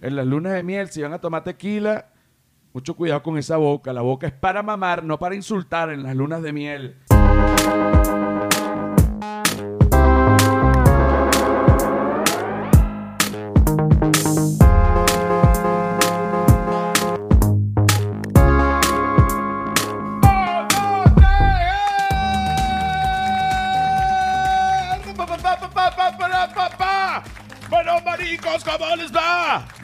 en 0.00 0.16
las 0.16 0.26
lunas 0.26 0.52
de 0.52 0.62
miel, 0.62 0.88
si 0.88 1.02
van 1.02 1.12
a 1.12 1.20
tomar 1.20 1.44
tequila, 1.44 2.06
mucho 2.72 2.94
cuidado 2.94 3.22
con 3.22 3.38
esa 3.38 3.56
boca. 3.56 3.92
La 3.92 4.02
boca 4.02 4.26
es 4.26 4.32
para 4.32 4.62
mamar, 4.62 5.04
no 5.04 5.18
para 5.18 5.34
insultar 5.34 5.90
en 5.90 6.02
las 6.02 6.14
lunas 6.14 6.42
de 6.42 6.52
miel. 6.52 6.96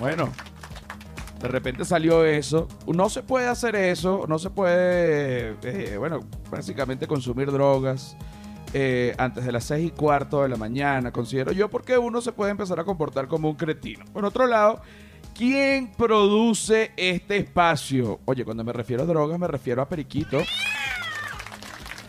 Bueno, 0.05 0.31
de 1.41 1.49
repente 1.49 1.83
salió 1.87 2.27
eso. 2.27 2.69
No 2.87 3.09
se 3.09 3.23
puede 3.23 3.49
hacer 3.49 3.75
eso, 3.75 4.27
no 4.29 4.39
se 4.39 4.51
puede, 4.51 5.57
eh, 5.63 5.97
bueno, 5.97 6.21
básicamente 6.51 7.07
consumir 7.07 7.51
drogas 7.51 8.15
eh, 8.75 9.15
antes 9.17 9.47
de 9.47 9.51
las 9.51 9.65
6 9.65 9.87
y 9.87 9.91
cuarto 9.93 10.43
de 10.43 10.51
la 10.51 10.57
mañana, 10.57 11.11
considero 11.11 11.53
yo, 11.53 11.71
porque 11.71 11.97
uno 11.97 12.21
se 12.21 12.33
puede 12.33 12.51
empezar 12.51 12.79
a 12.81 12.85
comportar 12.85 13.29
como 13.29 13.49
un 13.49 13.57
cretino. 13.57 14.05
Por 14.13 14.27
otro 14.27 14.47
lado, 14.47 14.83
¿quién 15.35 15.91
produce 15.93 16.93
este 16.99 17.39
espacio? 17.39 18.21
Oye, 18.27 18.45
cuando 18.45 18.63
me 18.63 18.75
refiero 18.75 19.05
a 19.05 19.07
drogas, 19.07 19.39
me 19.39 19.49
refiero 19.49 19.81
a 19.81 19.89
periquito. 19.89 20.43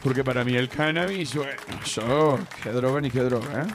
Porque 0.03 0.21
para 0.21 0.43
mí 0.43 0.53
el 0.53 0.67
cannabis, 0.67 1.33
bueno, 1.33 1.61
eso, 1.81 2.39
qué 2.61 2.71
droga 2.71 2.99
ni 2.99 3.09
qué 3.09 3.21
droga, 3.21 3.61
¿eh? 3.61 3.67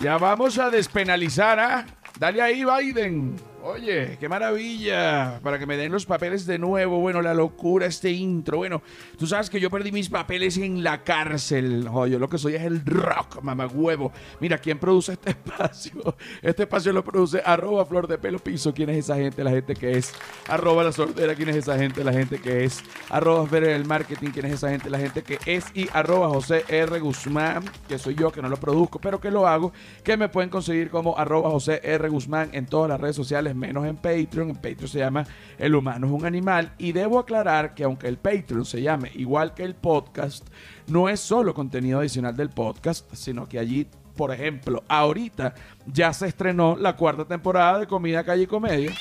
Ya 0.00 0.18
vamos 0.18 0.56
a 0.60 0.70
despenalizar, 0.70 1.58
¿ah? 1.58 1.84
Dale 2.18 2.42
ahí, 2.42 2.64
Biden. 2.64 3.36
Oye, 3.64 4.16
qué 4.20 4.28
maravilla. 4.28 5.40
Para 5.42 5.58
que 5.58 5.66
me 5.66 5.76
den 5.76 5.90
los 5.90 6.06
papeles 6.06 6.46
de 6.46 6.58
nuevo. 6.58 7.00
Bueno, 7.00 7.20
la 7.22 7.34
locura, 7.34 7.86
este 7.86 8.10
intro. 8.12 8.58
Bueno, 8.58 8.82
tú 9.18 9.26
sabes 9.26 9.50
que 9.50 9.58
yo 9.58 9.68
perdí 9.68 9.90
mis 9.90 10.08
papeles 10.08 10.56
en 10.58 10.84
la 10.84 11.02
cárcel. 11.02 11.88
Yo 12.08 12.18
lo 12.20 12.28
que 12.28 12.38
soy 12.38 12.54
es 12.54 12.62
el 12.62 12.84
rock, 12.84 13.42
mamagüevo. 13.42 14.12
Mira, 14.40 14.58
¿quién 14.58 14.78
produce 14.78 15.14
este 15.14 15.30
espacio? 15.32 16.16
Este 16.40 16.62
espacio 16.62 16.92
lo 16.92 17.02
produce 17.02 17.42
arroba 17.44 17.84
flor 17.84 18.06
de 18.06 18.18
pelo 18.18 18.38
piso. 18.38 18.72
¿Quién 18.72 18.90
es 18.90 18.98
esa 18.98 19.16
gente? 19.16 19.42
La 19.42 19.50
gente 19.50 19.74
que 19.74 19.98
es. 19.98 20.12
Arroba 20.46 20.84
la 20.84 20.92
soltera. 20.92 21.34
¿Quién 21.34 21.48
es 21.48 21.56
esa 21.56 21.76
gente? 21.76 22.04
La 22.04 22.12
gente 22.12 22.40
que 22.40 22.64
es. 22.64 22.82
Arroba 23.10 23.44
ver 23.44 23.64
el 23.64 23.84
marketing. 23.84 24.30
¿Quién 24.30 24.46
es 24.46 24.54
esa 24.54 24.70
gente? 24.70 24.88
La 24.88 24.98
gente 24.98 25.22
que 25.22 25.40
es. 25.46 25.66
Y 25.74 25.88
arroba 25.92 26.28
José 26.28 26.64
R. 26.68 27.00
Guzmán, 27.00 27.64
que 27.88 27.98
soy 27.98 28.14
yo, 28.14 28.30
que 28.30 28.40
no 28.40 28.48
lo 28.48 28.56
produzco, 28.56 29.00
pero 29.00 29.20
que 29.20 29.32
lo 29.32 29.48
hago. 29.48 29.72
Que 30.04 30.16
me 30.16 30.28
pueden 30.28 30.48
conseguir 30.48 30.90
como 30.90 31.18
arroba 31.18 31.50
José 31.50 31.80
R. 31.82 32.08
Guzmán 32.08 32.50
en 32.52 32.66
todas 32.66 32.88
las 32.88 33.00
redes 33.00 33.16
sociales 33.16 33.47
menos 33.54 33.86
en 33.86 33.96
Patreon. 33.96 34.50
En 34.50 34.56
Patreon 34.56 34.88
se 34.88 34.98
llama 34.98 35.24
El 35.58 35.74
humano 35.74 36.06
es 36.06 36.12
un 36.12 36.26
animal. 36.26 36.72
Y 36.78 36.92
debo 36.92 37.18
aclarar 37.18 37.74
que 37.74 37.84
aunque 37.84 38.08
el 38.08 38.18
Patreon 38.18 38.64
se 38.64 38.82
llame 38.82 39.10
igual 39.14 39.54
que 39.54 39.64
el 39.64 39.74
podcast, 39.74 40.46
no 40.86 41.08
es 41.08 41.20
solo 41.20 41.54
contenido 41.54 42.00
adicional 42.00 42.36
del 42.36 42.50
podcast, 42.50 43.12
sino 43.14 43.48
que 43.48 43.58
allí, 43.58 43.86
por 44.16 44.32
ejemplo, 44.32 44.84
ahorita 44.88 45.54
ya 45.86 46.12
se 46.12 46.26
estrenó 46.26 46.76
la 46.76 46.96
cuarta 46.96 47.24
temporada 47.24 47.78
de 47.78 47.86
Comida, 47.86 48.24
Calle 48.24 48.42
y 48.42 48.46
Comedia. 48.46 48.92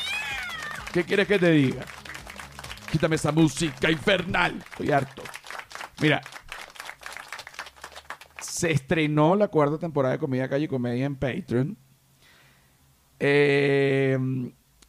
¿Qué 0.91 1.03
quieres 1.03 1.27
que 1.27 1.39
te 1.39 1.51
diga? 1.51 1.83
Quítame 2.91 3.15
esa 3.15 3.31
música 3.31 3.91
infernal. 3.91 4.63
Estoy 4.71 4.91
harto. 4.91 5.21
Mira, 6.01 6.21
se 8.39 8.71
estrenó 8.71 9.35
la 9.35 9.49
cuarta 9.49 9.77
temporada 9.77 10.13
de 10.13 10.19
Comida, 10.19 10.49
Calle 10.49 10.65
y 10.65 10.67
Comedia 10.67 11.05
en 11.05 11.15
Patreon. 11.15 11.77
Eh, 13.19 14.17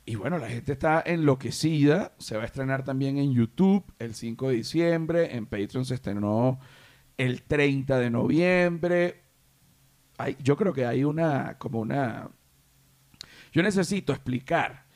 y 0.09 0.15
bueno, 0.15 0.39
la 0.39 0.49
gente 0.49 0.73
está 0.73 1.03
enloquecida. 1.05 2.15
Se 2.19 2.35
va 2.35 2.43
a 2.43 2.47
estrenar 2.47 2.83
también 2.83 3.19
en 3.19 3.35
YouTube 3.35 3.85
el 3.99 4.15
5 4.15 4.49
de 4.49 4.55
diciembre. 4.55 5.37
En 5.37 5.45
Patreon 5.45 5.85
se 5.85 5.95
estrenó 5.95 6.59
el 7.19 7.43
30 7.43 7.99
de 7.99 8.09
noviembre. 8.09 9.25
Hay, 10.17 10.37
yo 10.43 10.57
creo 10.57 10.73
que 10.73 10.87
hay 10.87 11.05
una, 11.05 11.59
como 11.59 11.81
una... 11.81 12.31
Yo 13.53 13.63
necesito 13.63 14.15
explicar 14.15 14.87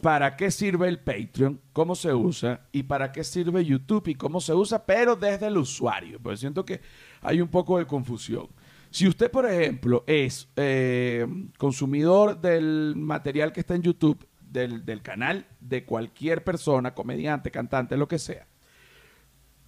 para 0.00 0.36
qué 0.36 0.50
sirve 0.50 0.88
el 0.88 1.00
Patreon, 1.00 1.60
cómo 1.72 1.94
se 1.94 2.12
usa 2.14 2.68
y 2.72 2.84
para 2.84 3.10
qué 3.10 3.24
sirve 3.24 3.64
YouTube 3.64 4.08
y 4.08 4.14
cómo 4.14 4.40
se 4.40 4.54
usa, 4.54 4.86
pero 4.86 5.16
desde 5.16 5.48
el 5.48 5.56
usuario. 5.56 6.20
Porque 6.20 6.36
siento 6.36 6.64
que 6.64 6.80
hay 7.20 7.40
un 7.40 7.48
poco 7.48 7.78
de 7.78 7.86
confusión. 7.86 8.48
Si 8.92 9.08
usted, 9.08 9.30
por 9.30 9.50
ejemplo, 9.50 10.04
es 10.06 10.48
eh, 10.54 11.26
consumidor 11.56 12.38
del 12.40 12.92
material 12.94 13.50
que 13.50 13.60
está 13.60 13.74
en 13.74 13.82
YouTube, 13.82 14.28
del, 14.38 14.84
del, 14.84 15.00
canal 15.00 15.46
de 15.60 15.86
cualquier 15.86 16.44
persona, 16.44 16.94
comediante, 16.94 17.50
cantante, 17.50 17.96
lo 17.96 18.06
que 18.06 18.18
sea, 18.18 18.46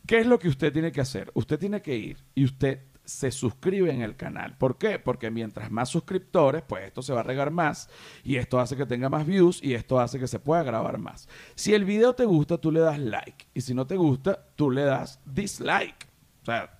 ¿qué 0.06 0.18
es 0.18 0.26
lo 0.26 0.38
que 0.38 0.48
usted 0.48 0.74
tiene 0.74 0.92
que 0.92 1.00
hacer? 1.00 1.30
Usted 1.32 1.58
tiene 1.58 1.80
que 1.80 1.96
ir 1.96 2.18
y 2.34 2.44
usted 2.44 2.80
se 3.02 3.30
suscribe 3.30 3.90
en 3.90 4.02
el 4.02 4.14
canal. 4.14 4.58
¿Por 4.58 4.76
qué? 4.76 4.98
Porque 4.98 5.30
mientras 5.30 5.70
más 5.70 5.88
suscriptores, 5.88 6.62
pues 6.62 6.84
esto 6.84 7.00
se 7.00 7.14
va 7.14 7.20
a 7.20 7.22
regar 7.22 7.50
más 7.50 7.88
y 8.24 8.36
esto 8.36 8.60
hace 8.60 8.76
que 8.76 8.84
tenga 8.84 9.08
más 9.08 9.26
views 9.26 9.58
y 9.62 9.72
esto 9.72 10.00
hace 10.00 10.18
que 10.18 10.28
se 10.28 10.38
pueda 10.38 10.62
grabar 10.62 10.98
más. 10.98 11.30
Si 11.54 11.72
el 11.72 11.86
video 11.86 12.14
te 12.14 12.26
gusta, 12.26 12.58
tú 12.58 12.70
le 12.70 12.80
das 12.80 12.98
like 12.98 13.46
y 13.54 13.62
si 13.62 13.72
no 13.72 13.86
te 13.86 13.96
gusta, 13.96 14.48
tú 14.54 14.70
le 14.70 14.82
das 14.82 15.18
dislike. 15.24 16.08
O 16.42 16.44
sea, 16.44 16.78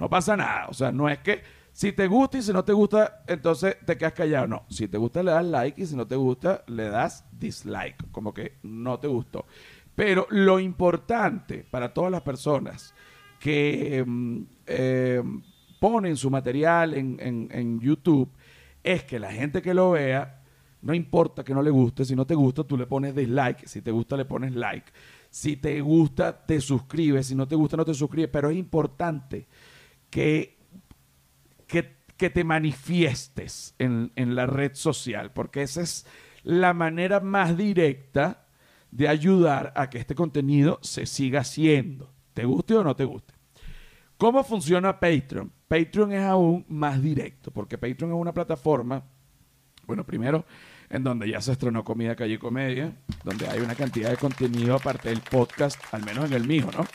no 0.00 0.10
pasa 0.10 0.36
nada. 0.36 0.66
O 0.68 0.74
sea, 0.74 0.90
no 0.90 1.08
es 1.08 1.18
que 1.18 1.42
si 1.76 1.92
te 1.92 2.06
gusta 2.06 2.38
y 2.38 2.42
si 2.42 2.54
no 2.54 2.64
te 2.64 2.72
gusta, 2.72 3.22
entonces 3.26 3.76
te 3.84 3.98
quedas 3.98 4.14
callado. 4.14 4.46
No, 4.46 4.64
si 4.70 4.88
te 4.88 4.96
gusta 4.96 5.22
le 5.22 5.32
das 5.32 5.44
like 5.44 5.82
y 5.82 5.84
si 5.84 5.94
no 5.94 6.06
te 6.06 6.16
gusta 6.16 6.64
le 6.68 6.84
das 6.84 7.26
dislike, 7.38 8.10
como 8.12 8.32
que 8.32 8.54
no 8.62 8.98
te 8.98 9.06
gustó. 9.08 9.44
Pero 9.94 10.26
lo 10.30 10.58
importante 10.58 11.66
para 11.70 11.92
todas 11.92 12.10
las 12.10 12.22
personas 12.22 12.94
que 13.38 14.02
eh, 14.66 15.22
ponen 15.78 16.16
su 16.16 16.30
material 16.30 16.94
en, 16.94 17.18
en, 17.20 17.78
YouTube 17.78 18.30
es 18.82 19.04
que 19.04 19.18
la 19.18 19.30
gente 19.30 19.60
que 19.60 19.74
lo 19.74 19.90
vea, 19.90 20.44
no 20.80 20.94
importa 20.94 21.44
que 21.44 21.52
no 21.52 21.60
le 21.60 21.68
guste, 21.70 22.06
si 22.06 22.16
no 22.16 22.24
te 22.24 22.34
gusta 22.34 22.64
tú 22.64 22.78
le 22.78 22.86
pones 22.86 23.14
dislike, 23.14 23.66
si 23.66 23.82
te 23.82 23.90
gusta 23.90 24.16
le 24.16 24.24
pones 24.24 24.54
like, 24.54 24.90
si 25.28 25.58
te 25.58 25.78
gusta 25.82 26.46
te 26.46 26.58
suscribes, 26.58 27.26
si 27.26 27.34
no 27.34 27.46
te 27.46 27.54
gusta 27.54 27.76
no 27.76 27.84
te 27.84 27.92
suscribes, 27.92 28.30
pero 28.30 28.48
es 28.48 28.56
importante 28.56 29.46
que 30.08 30.55
que, 31.66 31.96
te 32.16 32.44
manifiestes 32.44 33.74
en, 33.78 34.12
en, 34.16 34.34
la 34.34 34.46
red 34.46 34.74
social, 34.74 35.32
porque 35.32 35.62
esa 35.62 35.82
es 35.82 36.06
la 36.42 36.72
manera 36.72 37.20
más 37.20 37.56
directa 37.56 38.46
de 38.90 39.08
ayudar 39.08 39.72
a 39.76 39.90
que 39.90 39.98
este 39.98 40.14
contenido 40.14 40.78
se 40.82 41.04
siga 41.04 41.40
haciendo, 41.40 42.14
te 42.32 42.44
guste 42.44 42.74
o 42.74 42.84
no 42.84 42.96
te 42.96 43.04
guste. 43.04 43.34
¿Cómo 44.16 44.42
funciona 44.44 44.98
Patreon? 44.98 45.52
Patreon 45.68 46.12
es 46.12 46.22
aún 46.22 46.64
más 46.68 47.02
directo, 47.02 47.50
porque 47.50 47.76
Patreon 47.76 48.12
es 48.12 48.16
una 48.16 48.32
plataforma, 48.32 49.04
bueno, 49.86 50.04
primero, 50.04 50.46
en 50.88 51.02
donde 51.02 51.28
ya 51.28 51.40
se 51.40 51.52
estrenó 51.52 51.84
Comida 51.84 52.16
Calle 52.16 52.38
Comedia, 52.38 52.96
donde 53.24 53.48
hay 53.48 53.60
una 53.60 53.74
cantidad 53.74 54.10
de 54.10 54.16
contenido 54.16 54.76
aparte 54.76 55.08
del 55.08 55.20
podcast, 55.20 55.82
al 55.92 56.04
menos 56.04 56.26
en 56.26 56.32
el 56.32 56.46
mío, 56.46 56.68
¿no? 56.76 56.86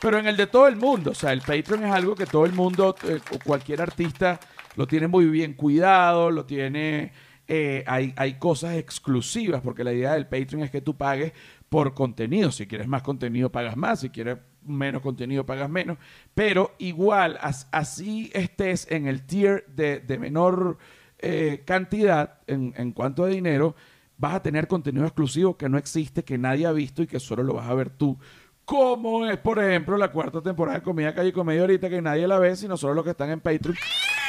Pero 0.00 0.18
en 0.18 0.26
el 0.26 0.36
de 0.36 0.46
todo 0.46 0.68
el 0.68 0.76
mundo, 0.76 1.12
o 1.12 1.14
sea, 1.14 1.32
el 1.32 1.40
Patreon 1.40 1.84
es 1.84 1.92
algo 1.92 2.14
que 2.14 2.26
todo 2.26 2.44
el 2.44 2.52
mundo, 2.52 2.94
eh, 3.04 3.20
cualquier 3.44 3.80
artista 3.80 4.38
lo 4.76 4.86
tiene 4.86 5.08
muy 5.08 5.26
bien 5.26 5.54
cuidado, 5.54 6.30
lo 6.30 6.44
tiene, 6.44 7.12
eh, 7.48 7.82
hay, 7.86 8.12
hay 8.16 8.34
cosas 8.34 8.76
exclusivas, 8.76 9.62
porque 9.62 9.84
la 9.84 9.92
idea 9.92 10.12
del 10.12 10.26
Patreon 10.26 10.62
es 10.62 10.70
que 10.70 10.82
tú 10.82 10.96
pagues 10.96 11.32
por 11.68 11.94
contenido. 11.94 12.52
Si 12.52 12.66
quieres 12.66 12.88
más 12.88 13.02
contenido, 13.02 13.50
pagas 13.50 13.76
más. 13.76 14.00
Si 14.00 14.10
quieres 14.10 14.38
menos 14.62 15.02
contenido, 15.02 15.46
pagas 15.46 15.70
menos. 15.70 15.98
Pero 16.34 16.74
igual, 16.78 17.38
as, 17.40 17.68
así 17.72 18.30
estés 18.34 18.90
en 18.90 19.06
el 19.06 19.24
tier 19.26 19.66
de, 19.68 20.00
de 20.00 20.18
menor 20.18 20.78
eh, 21.18 21.62
cantidad 21.64 22.40
en, 22.46 22.74
en 22.76 22.92
cuanto 22.92 23.24
a 23.24 23.28
dinero, 23.28 23.74
vas 24.18 24.34
a 24.34 24.42
tener 24.42 24.66
contenido 24.66 25.06
exclusivo 25.06 25.56
que 25.56 25.68
no 25.68 25.78
existe, 25.78 26.24
que 26.24 26.38
nadie 26.38 26.66
ha 26.66 26.72
visto 26.72 27.02
y 27.02 27.06
que 27.06 27.20
solo 27.20 27.42
lo 27.42 27.54
vas 27.54 27.68
a 27.68 27.74
ver 27.74 27.90
tú 27.90 28.18
como 28.66 29.24
es, 29.24 29.38
por 29.38 29.62
ejemplo, 29.62 29.96
la 29.96 30.10
cuarta 30.10 30.42
temporada 30.42 30.78
de 30.78 30.84
Comida 30.84 31.14
Calle 31.14 31.32
Comedia 31.32 31.62
ahorita 31.62 31.88
que 31.88 32.02
nadie 32.02 32.26
la 32.26 32.38
ve, 32.40 32.56
sino 32.56 32.76
solo 32.76 32.94
los 32.94 33.04
que 33.04 33.12
están 33.12 33.30
en 33.30 33.40
Patreon 33.40 33.76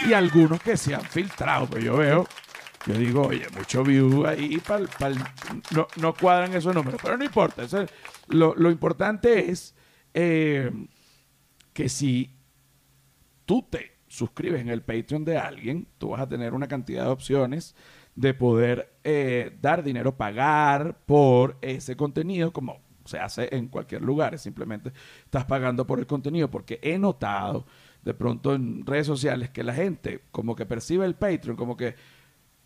y 0.07 0.13
algunos 0.13 0.61
que 0.61 0.77
se 0.77 0.93
han 0.93 1.01
filtrado. 1.01 1.67
Pero 1.67 1.83
yo 1.83 1.97
veo, 1.97 2.27
yo 2.85 2.93
digo, 2.93 3.23
oye, 3.23 3.47
mucho 3.57 3.83
view 3.83 4.27
ahí, 4.27 4.61
no, 5.71 5.87
no, 5.99 6.13
cuadran 6.13 6.53
esos 6.53 6.73
números, 6.73 7.01
pero 7.03 7.17
no 7.17 7.25
importa. 7.25 7.63
Lo, 8.27 8.53
lo, 8.55 8.69
importante 8.69 9.49
es 9.49 9.75
eh, 10.13 10.71
que 11.73 11.89
si 11.89 12.37
tú 13.45 13.67
te 13.67 13.97
suscribes 14.07 14.61
en 14.61 14.69
el 14.69 14.83
Patreon 14.83 15.25
de 15.25 15.39
alguien, 15.39 15.87
tú 15.97 16.09
vas 16.09 16.21
a 16.21 16.29
tener 16.29 16.53
una 16.53 16.67
cantidad 16.67 17.05
de 17.05 17.09
opciones 17.09 17.75
de 18.13 18.35
poder 18.35 18.99
eh, 19.03 19.57
dar 19.61 19.83
dinero, 19.83 20.15
pagar 20.15 20.99
por 21.07 21.57
ese 21.61 21.97
contenido, 21.97 22.53
como 22.53 22.86
se 23.07 23.19
hace 23.19 23.49
en 23.55 23.67
cualquier 23.67 24.01
lugar, 24.01 24.37
simplemente 24.37 24.91
estás 25.25 25.45
pagando 25.45 25.87
por 25.87 25.99
el 25.99 26.05
contenido, 26.05 26.49
porque 26.49 26.79
he 26.81 26.99
notado 26.99 27.65
de 28.03 28.13
pronto 28.13 28.53
en 28.53 28.85
redes 28.85 29.07
sociales 29.07 29.49
que 29.49 29.63
la 29.63 29.73
gente 29.73 30.21
como 30.31 30.55
que 30.55 30.65
percibe 30.65 31.05
el 31.05 31.15
Patreon 31.15 31.57
como 31.57 31.75
que 31.75 31.95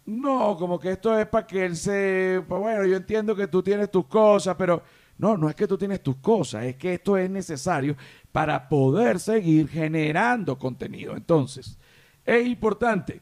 no, 0.06 0.58
como 0.58 0.80
que 0.80 0.92
esto 0.92 1.18
es 1.18 1.28
para 1.28 1.46
que 1.46 1.66
él 1.66 1.76
se, 1.76 2.44
pues 2.48 2.60
bueno, 2.60 2.86
yo 2.86 2.98
entiendo 2.98 3.36
que 3.36 3.48
tú 3.48 3.62
tienes 3.62 3.90
tus 3.92 4.08
cosas, 4.08 4.56
pero 4.58 4.84
no, 5.18 5.38
no 5.38 5.48
es 5.48 5.56
que 5.56 5.68
tú 5.68 5.78
tienes 5.78 6.02
tus 6.02 6.18
cosas, 6.18 6.66
es 6.66 6.76
que 6.76 6.96
esto 6.96 7.18
es 7.18 7.30
necesario 7.30 7.96
para 8.32 8.68
poder 8.68 9.20
seguir 9.20 9.70
generando 9.70 10.58
contenido. 10.58 11.16
Entonces, 11.16 11.78
es 12.26 12.46
importante 12.48 13.22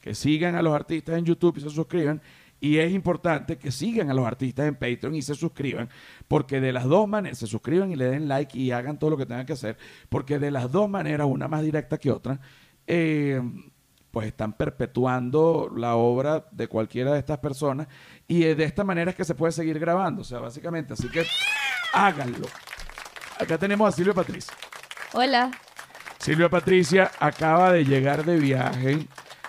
que 0.00 0.14
sigan 0.14 0.54
a 0.54 0.62
los 0.62 0.74
artistas 0.74 1.18
en 1.18 1.24
YouTube 1.24 1.56
y 1.56 1.60
se 1.62 1.70
suscriban. 1.70 2.20
Y 2.60 2.78
es 2.78 2.92
importante 2.92 3.56
que 3.56 3.70
sigan 3.70 4.10
a 4.10 4.14
los 4.14 4.26
artistas 4.26 4.66
en 4.66 4.74
Patreon 4.74 5.14
y 5.14 5.22
se 5.22 5.34
suscriban, 5.34 5.88
porque 6.26 6.60
de 6.60 6.72
las 6.72 6.84
dos 6.84 7.06
maneras, 7.06 7.38
se 7.38 7.46
suscriban 7.46 7.92
y 7.92 7.96
le 7.96 8.06
den 8.06 8.28
like 8.28 8.58
y 8.58 8.72
hagan 8.72 8.98
todo 8.98 9.10
lo 9.10 9.16
que 9.16 9.26
tengan 9.26 9.46
que 9.46 9.52
hacer, 9.52 9.76
porque 10.08 10.38
de 10.38 10.50
las 10.50 10.70
dos 10.72 10.88
maneras, 10.88 11.26
una 11.30 11.46
más 11.46 11.62
directa 11.62 11.98
que 11.98 12.10
otra, 12.10 12.40
eh, 12.86 13.40
pues 14.10 14.26
están 14.26 14.54
perpetuando 14.54 15.70
la 15.76 15.94
obra 15.94 16.46
de 16.50 16.66
cualquiera 16.66 17.12
de 17.12 17.18
estas 17.18 17.38
personas 17.38 17.86
y 18.26 18.40
de 18.40 18.64
esta 18.64 18.82
manera 18.82 19.10
es 19.10 19.16
que 19.16 19.24
se 19.24 19.34
puede 19.34 19.52
seguir 19.52 19.78
grabando, 19.78 20.22
o 20.22 20.24
sea, 20.24 20.40
básicamente, 20.40 20.94
así 20.94 21.08
que 21.08 21.24
háganlo. 21.92 22.46
Acá 23.38 23.58
tenemos 23.58 23.88
a 23.88 23.96
Silvia 23.96 24.14
Patricia. 24.14 24.52
Hola. 25.12 25.50
Silvia 26.18 26.48
Patricia 26.48 27.10
acaba 27.20 27.72
de 27.72 27.84
llegar 27.84 28.24
de 28.24 28.38
viaje, 28.38 29.06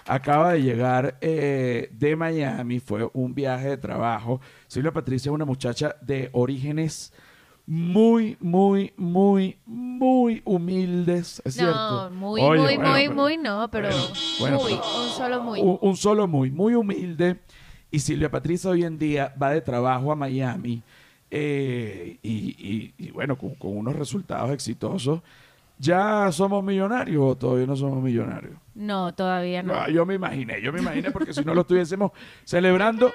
acaba 0.09 0.53
de 0.53 0.61
llegar 0.63 1.17
eh, 1.21 1.89
de 1.91 2.15
Miami, 2.15 2.79
fue 2.79 3.09
un 3.13 3.33
viaje 3.35 3.69
de 3.69 3.77
trabajo. 3.77 4.41
Silvia 4.67 4.91
Patricia 4.91 5.29
es 5.29 5.33
una 5.33 5.45
muchacha 5.45 5.95
de 6.01 6.29
orígenes 6.33 7.13
muy, 7.65 8.35
muy, 8.39 8.93
muy, 8.97 9.57
muy 9.65 10.41
humildes, 10.43 11.41
¿es 11.45 11.53
cierto? 11.53 12.09
No, 12.09 12.15
muy, 12.15 12.41
Oye, 12.41 12.61
muy, 12.61 12.75
bueno, 12.77 12.89
muy, 12.91 13.01
pero- 13.03 13.13
muy, 13.15 13.37
no, 13.37 13.69
pero 13.71 13.89
bueno, 14.39 14.57
muy, 14.57 14.73
pero- 14.73 15.03
un 15.03 15.09
solo 15.09 15.43
muy. 15.43 15.61
Un, 15.61 15.77
un 15.81 15.95
solo 15.95 16.27
muy, 16.27 16.49
muy 16.51 16.73
humilde. 16.73 17.39
Y 17.91 17.99
Silvia 17.99 18.29
Patricia 18.31 18.69
hoy 18.71 18.83
en 18.83 18.97
día 18.97 19.33
va 19.41 19.51
de 19.51 19.61
trabajo 19.61 20.11
a 20.11 20.15
Miami 20.15 20.81
eh, 21.31 22.17
y, 22.23 22.29
y- 22.29 22.93
y 22.97 23.11
bueno, 23.11 23.37
con, 23.37 23.55
con 23.55 23.77
unos 23.77 23.95
resultados 23.95 24.51
exitosos. 24.51 25.21
¿Ya 25.77 26.29
somos 26.31 26.63
millonarios 26.63 27.23
o 27.23 27.35
todavía 27.37 27.65
no 27.65 27.75
somos 27.75 28.03
millonarios? 28.03 28.53
No, 28.79 29.13
todavía 29.13 29.61
no. 29.61 29.73
Ah, 29.75 29.89
yo 29.89 30.05
me 30.05 30.15
imaginé, 30.15 30.61
yo 30.61 30.71
me 30.71 30.79
imaginé 30.79 31.11
porque 31.11 31.33
si 31.33 31.43
no 31.43 31.53
lo 31.53 31.61
estuviésemos 31.61 32.11
celebrando, 32.45 33.11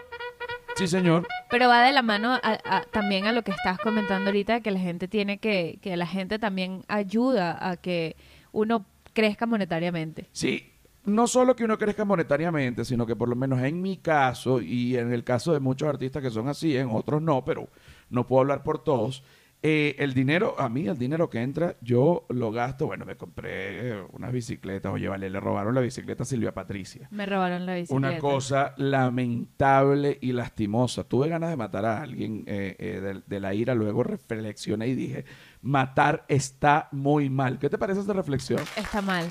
sí 0.76 0.86
señor, 0.86 1.26
Pero 1.48 1.68
va 1.68 1.82
de 1.82 1.92
la 1.92 2.02
mano 2.02 2.34
a- 2.34 2.40
a- 2.64 2.82
también 2.92 3.26
a 3.26 3.32
lo 3.32 3.42
que 3.42 3.52
estás 3.52 3.78
comentando 3.78 4.26
ahorita, 4.28 4.60
que 4.60 4.70
la 4.70 4.78
gente 4.80 5.08
tiene 5.08 5.38
que, 5.38 5.78
que 5.80 5.96
la 5.96 6.06
gente 6.06 6.38
también 6.38 6.82
ayuda 6.88 7.56
a 7.66 7.76
que 7.78 8.16
uno 8.52 8.84
crezca 9.14 9.46
monetariamente. 9.46 10.28
Sí, 10.32 10.70
no 11.04 11.26
solo 11.26 11.56
que 11.56 11.64
uno 11.64 11.78
crezca 11.78 12.04
monetariamente, 12.04 12.84
sino 12.84 13.06
que 13.06 13.16
por 13.16 13.28
lo 13.30 13.36
menos 13.36 13.60
en 13.62 13.80
mi 13.80 13.96
caso 13.96 14.60
y 14.60 14.96
en 14.98 15.12
el 15.14 15.24
caso 15.24 15.54
de 15.54 15.60
muchos 15.60 15.88
artistas 15.88 16.22
que 16.22 16.30
son 16.30 16.48
así, 16.48 16.76
en 16.76 16.88
otros 16.90 17.22
no, 17.22 17.42
pero 17.44 17.68
no 18.10 18.26
puedo 18.26 18.40
hablar 18.42 18.62
por 18.62 18.84
todos. 18.84 19.22
Eh, 19.66 19.96
el 19.98 20.12
dinero, 20.12 20.54
a 20.58 20.68
mí 20.68 20.86
el 20.86 20.98
dinero 20.98 21.30
que 21.30 21.40
entra, 21.40 21.74
yo 21.80 22.26
lo 22.28 22.52
gasto. 22.52 22.86
Bueno, 22.86 23.06
me 23.06 23.16
compré 23.16 23.92
eh, 23.92 24.04
unas 24.12 24.30
bicicletas. 24.30 24.92
Oye, 24.92 25.08
vale, 25.08 25.30
le 25.30 25.40
robaron 25.40 25.74
la 25.74 25.80
bicicleta 25.80 26.24
a 26.24 26.26
Silvia 26.26 26.52
Patricia. 26.52 27.08
Me 27.10 27.24
robaron 27.24 27.64
la 27.64 27.74
bicicleta. 27.74 27.96
Una 27.96 28.18
cosa 28.18 28.74
lamentable 28.76 30.18
y 30.20 30.32
lastimosa. 30.32 31.04
Tuve 31.04 31.30
ganas 31.30 31.48
de 31.48 31.56
matar 31.56 31.86
a 31.86 32.02
alguien 32.02 32.44
eh, 32.46 32.76
eh, 32.78 33.00
de, 33.00 33.22
de 33.26 33.40
la 33.40 33.54
ira, 33.54 33.74
luego 33.74 34.02
reflexioné 34.02 34.88
y 34.88 34.94
dije, 34.94 35.24
matar 35.62 36.26
está 36.28 36.88
muy 36.92 37.30
mal. 37.30 37.58
¿Qué 37.58 37.70
te 37.70 37.78
parece 37.78 38.00
esa 38.00 38.12
reflexión? 38.12 38.60
Está 38.76 39.00
mal. 39.00 39.30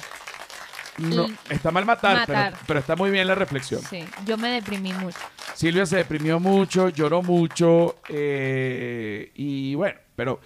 No, 0.97 1.27
está 1.49 1.71
mal 1.71 1.85
matar, 1.85 2.17
matar. 2.17 2.53
Pero, 2.53 2.63
pero 2.67 2.79
está 2.79 2.95
muy 2.95 3.11
bien 3.11 3.27
la 3.27 3.35
reflexión. 3.35 3.81
Sí, 3.81 4.03
yo 4.25 4.37
me 4.37 4.49
deprimí 4.49 4.93
mucho. 4.93 5.17
Silvia 5.53 5.85
se 5.85 5.97
deprimió 5.97 6.39
mucho, 6.39 6.89
lloró 6.89 7.21
mucho 7.21 7.97
eh, 8.09 9.31
y 9.35 9.75
bueno, 9.75 9.99
pero 10.15 10.39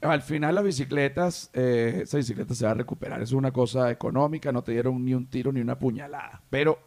al 0.00 0.22
final 0.22 0.54
las 0.54 0.64
bicicletas, 0.64 1.50
eh, 1.52 2.00
esa 2.02 2.16
bicicleta 2.16 2.54
se 2.54 2.64
va 2.64 2.72
a 2.72 2.74
recuperar. 2.74 3.22
Es 3.22 3.32
una 3.32 3.52
cosa 3.52 3.90
económica, 3.90 4.52
no 4.52 4.62
te 4.62 4.72
dieron 4.72 5.04
ni 5.04 5.14
un 5.14 5.26
tiro 5.26 5.52
ni 5.52 5.60
una 5.60 5.78
puñalada, 5.78 6.42
pero 6.50 6.78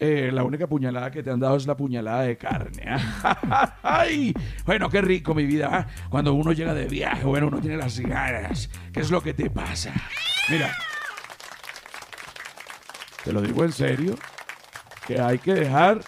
eh, 0.00 0.30
la 0.32 0.44
única 0.44 0.68
puñalada 0.68 1.10
que 1.10 1.22
te 1.22 1.30
han 1.30 1.40
dado 1.40 1.56
es 1.56 1.66
la 1.66 1.76
puñalada 1.76 2.22
de 2.22 2.36
carne. 2.36 2.84
¡Ay! 3.82 4.32
Bueno, 4.64 4.88
qué 4.88 5.00
rico 5.00 5.34
mi 5.34 5.44
vida. 5.44 5.68
¿ah? 5.72 5.86
Cuando 6.08 6.34
uno 6.34 6.52
llega 6.52 6.72
de 6.72 6.86
viaje, 6.86 7.24
bueno, 7.24 7.48
uno 7.48 7.60
tiene 7.60 7.76
las 7.76 7.98
ganas. 7.98 8.70
¿Qué 8.92 9.00
es 9.00 9.10
lo 9.10 9.20
que 9.20 9.34
te 9.34 9.50
pasa? 9.50 9.92
Mira, 10.50 10.72
te 13.24 13.32
lo 13.32 13.40
digo 13.40 13.64
en 13.64 13.72
serio, 13.72 14.14
que 15.06 15.20
hay 15.20 15.38
que 15.38 15.54
dejar 15.54 16.00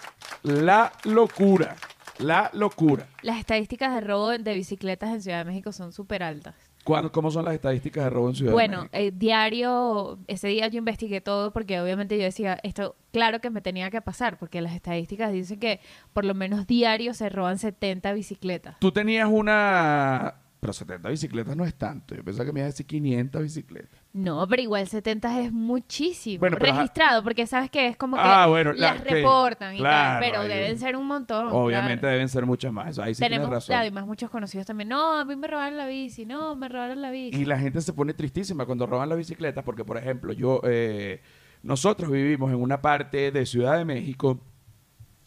la 0.43 0.93
locura. 1.03 1.75
La 2.21 2.49
locura. 2.53 3.07
Las 3.21 3.37
estadísticas 3.39 3.93
de 3.93 4.01
robo 4.01 4.29
de 4.29 4.53
bicicletas 4.53 5.09
en 5.11 5.21
Ciudad 5.21 5.39
de 5.39 5.45
México 5.45 5.71
son 5.71 5.91
súper 5.91 6.23
altas. 6.23 6.55
¿Cuándo- 6.83 7.11
¿Cómo 7.11 7.29
son 7.29 7.45
las 7.45 7.53
estadísticas 7.53 8.05
de 8.05 8.09
robo 8.09 8.29
en 8.29 8.35
Ciudad 8.35 8.49
de 8.51 8.53
Bueno, 8.53 8.77
México? 8.91 8.97
eh, 8.97 9.11
diario, 9.15 10.17
ese 10.27 10.47
día 10.47 10.67
yo 10.67 10.79
investigué 10.79 11.21
todo 11.21 11.51
porque 11.53 11.79
obviamente 11.79 12.17
yo 12.17 12.23
decía, 12.23 12.57
esto 12.63 12.95
claro 13.11 13.39
que 13.39 13.49
me 13.51 13.61
tenía 13.61 13.91
que 13.91 14.01
pasar, 14.01 14.39
porque 14.39 14.61
las 14.61 14.73
estadísticas 14.73 15.31
dicen 15.31 15.59
que 15.59 15.79
por 16.13 16.25
lo 16.25 16.33
menos 16.33 16.65
diario 16.65 17.13
se 17.13 17.29
roban 17.29 17.59
70 17.59 18.13
bicicletas. 18.13 18.77
Tú 18.79 18.91
tenías 18.91 19.29
una... 19.31 20.35
Pero 20.61 20.73
70 20.73 21.09
bicicletas 21.09 21.57
no 21.57 21.65
es 21.65 21.73
tanto. 21.73 22.13
Yo 22.13 22.23
pensaba 22.23 22.45
que 22.45 22.53
me 22.53 22.59
ibas 22.59 22.67
a 22.67 22.71
decir 22.73 22.85
500 22.85 23.41
bicicletas. 23.41 23.99
No, 24.13 24.47
pero 24.47 24.61
igual 24.61 24.87
70 24.87 25.41
es 25.41 25.51
muchísimo. 25.51 26.39
Bueno, 26.39 26.55
pero 26.59 26.71
ajá. 26.71 26.81
Registrado, 26.81 27.23
porque 27.23 27.47
sabes 27.47 27.71
que 27.71 27.87
es 27.87 27.97
como 27.97 28.15
que 28.15 28.21
Ah, 28.23 28.45
bueno, 28.45 28.71
la- 28.73 28.93
las 28.93 29.03
reportan 29.03 29.73
y 29.73 29.79
claro, 29.79 30.19
tal, 30.19 30.29
pero 30.29 30.41
ahí- 30.43 30.47
deben 30.49 30.77
ser 30.77 30.95
un 30.95 31.07
montón. 31.07 31.47
Obviamente 31.51 32.01
claro. 32.01 32.13
deben 32.13 32.29
ser 32.29 32.45
muchas 32.45 32.71
más. 32.71 32.99
Ahí 32.99 33.15
sí 33.15 33.21
Tenemos 33.23 33.47
tienes 33.47 33.63
razón. 33.67 33.75
además 33.75 34.05
muchos 34.05 34.29
conocidos 34.29 34.67
también. 34.67 34.87
No, 34.89 35.19
a 35.19 35.25
mí 35.25 35.35
me 35.35 35.47
robaron 35.47 35.77
la 35.77 35.87
bici. 35.87 36.27
No, 36.27 36.55
me 36.55 36.69
robaron 36.69 37.01
la 37.01 37.09
bici. 37.09 37.41
Y 37.41 37.45
la 37.45 37.57
gente 37.57 37.81
se 37.81 37.91
pone 37.93 38.13
tristísima 38.13 38.65
cuando 38.67 38.85
roban 38.85 39.09
las 39.09 39.17
bicicletas 39.17 39.63
porque, 39.63 39.83
por 39.83 39.97
ejemplo, 39.97 40.31
yo, 40.31 40.61
eh, 40.63 41.21
nosotros 41.63 42.11
vivimos 42.11 42.51
en 42.51 42.61
una 42.61 42.83
parte 42.83 43.31
de 43.31 43.47
Ciudad 43.47 43.79
de 43.79 43.85
México 43.85 44.39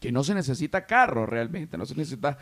que 0.01 0.13
no 0.13 0.23
se 0.23 0.35
necesita 0.35 0.87
carro 0.87 1.27
realmente, 1.27 1.77
no 1.77 1.87
se 1.87 1.95
necesita 1.97 2.39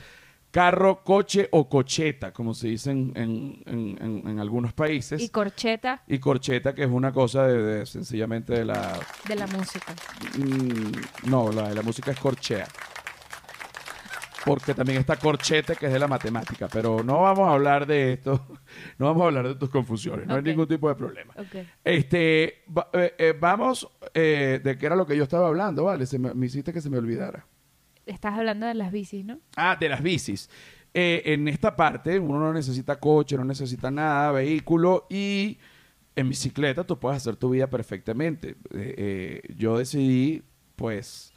carro, 0.52 1.02
coche 1.02 1.48
o 1.50 1.68
cocheta, 1.68 2.32
como 2.32 2.54
se 2.54 2.68
dice 2.68 2.90
en, 2.92 3.12
en- 3.16 3.62
en- 3.66 3.98
en- 4.00 4.28
en 4.28 4.38
algunos 4.38 4.72
países. 4.74 5.20
Y 5.20 5.30
corcheta 5.30 6.02
Y 6.06 6.18
corcheta, 6.20 6.74
que 6.74 6.84
es 6.84 6.90
una 6.90 7.10
cosa 7.12 7.46
de, 7.48 7.60
de- 7.62 7.86
sencillamente 7.86 8.52
de 8.52 8.64
la... 8.66 9.00
de 9.26 9.34
la 9.34 9.46
música. 9.48 9.92
mm, 10.38 11.28
no, 11.30 11.50
la 11.50 11.70
de 11.70 11.74
la 11.74 11.82
música 11.82 12.10
es 12.12 12.18
corchea. 12.20 12.68
Porque 14.44 14.74
también 14.74 14.98
está 14.98 15.16
corchete, 15.16 15.76
que 15.76 15.86
es 15.86 15.92
de 15.92 16.00
la 16.00 16.08
matemática. 16.08 16.66
Pero 16.72 17.04
no 17.04 17.20
vamos 17.22 17.48
a 17.48 17.52
hablar 17.52 17.86
de 17.86 18.12
esto. 18.14 18.44
No 18.98 19.06
vamos 19.06 19.22
a 19.22 19.26
hablar 19.26 19.46
de 19.48 19.54
tus 19.56 19.68
confusiones. 19.68 20.26
No 20.26 20.34
hay 20.36 20.42
ningún 20.42 20.66
tipo 20.66 20.88
de 20.88 20.94
problema. 20.94 21.34
Este, 21.84 22.64
va- 22.76 22.88
eh, 22.94 23.14
eh, 23.18 23.34
vamos, 23.38 23.86
eh, 24.14 24.60
de 24.64 24.78
qué 24.78 24.86
era 24.86 24.96
lo 24.96 25.06
que 25.06 25.14
yo 25.16 25.24
estaba 25.24 25.48
hablando, 25.48 25.84
¿vale? 25.84 26.06
Se 26.06 26.18
me, 26.18 26.32
me 26.32 26.46
hiciste 26.46 26.72
que 26.72 26.80
se 26.80 26.88
me 26.88 26.96
olvidara. 26.96 27.44
Estás 28.06 28.38
hablando 28.38 28.66
de 28.66 28.74
las 28.74 28.92
bicis, 28.92 29.24
¿no? 29.24 29.38
Ah, 29.56 29.76
de 29.78 29.88
las 29.88 30.02
bicis. 30.02 30.48
Eh, 30.94 31.22
en 31.26 31.48
esta 31.48 31.74
parte 31.74 32.18
uno 32.18 32.38
no 32.38 32.52
necesita 32.52 33.00
coche, 33.00 33.36
no 33.36 33.44
necesita 33.44 33.90
nada, 33.90 34.30
vehículo 34.32 35.06
y 35.08 35.58
en 36.14 36.28
bicicleta 36.28 36.84
tú 36.84 36.98
puedes 36.98 37.18
hacer 37.18 37.36
tu 37.36 37.50
vida 37.50 37.68
perfectamente. 37.70 38.56
Eh, 38.74 38.94
eh, 38.98 39.54
yo 39.56 39.78
decidí, 39.78 40.42
pues, 40.76 41.32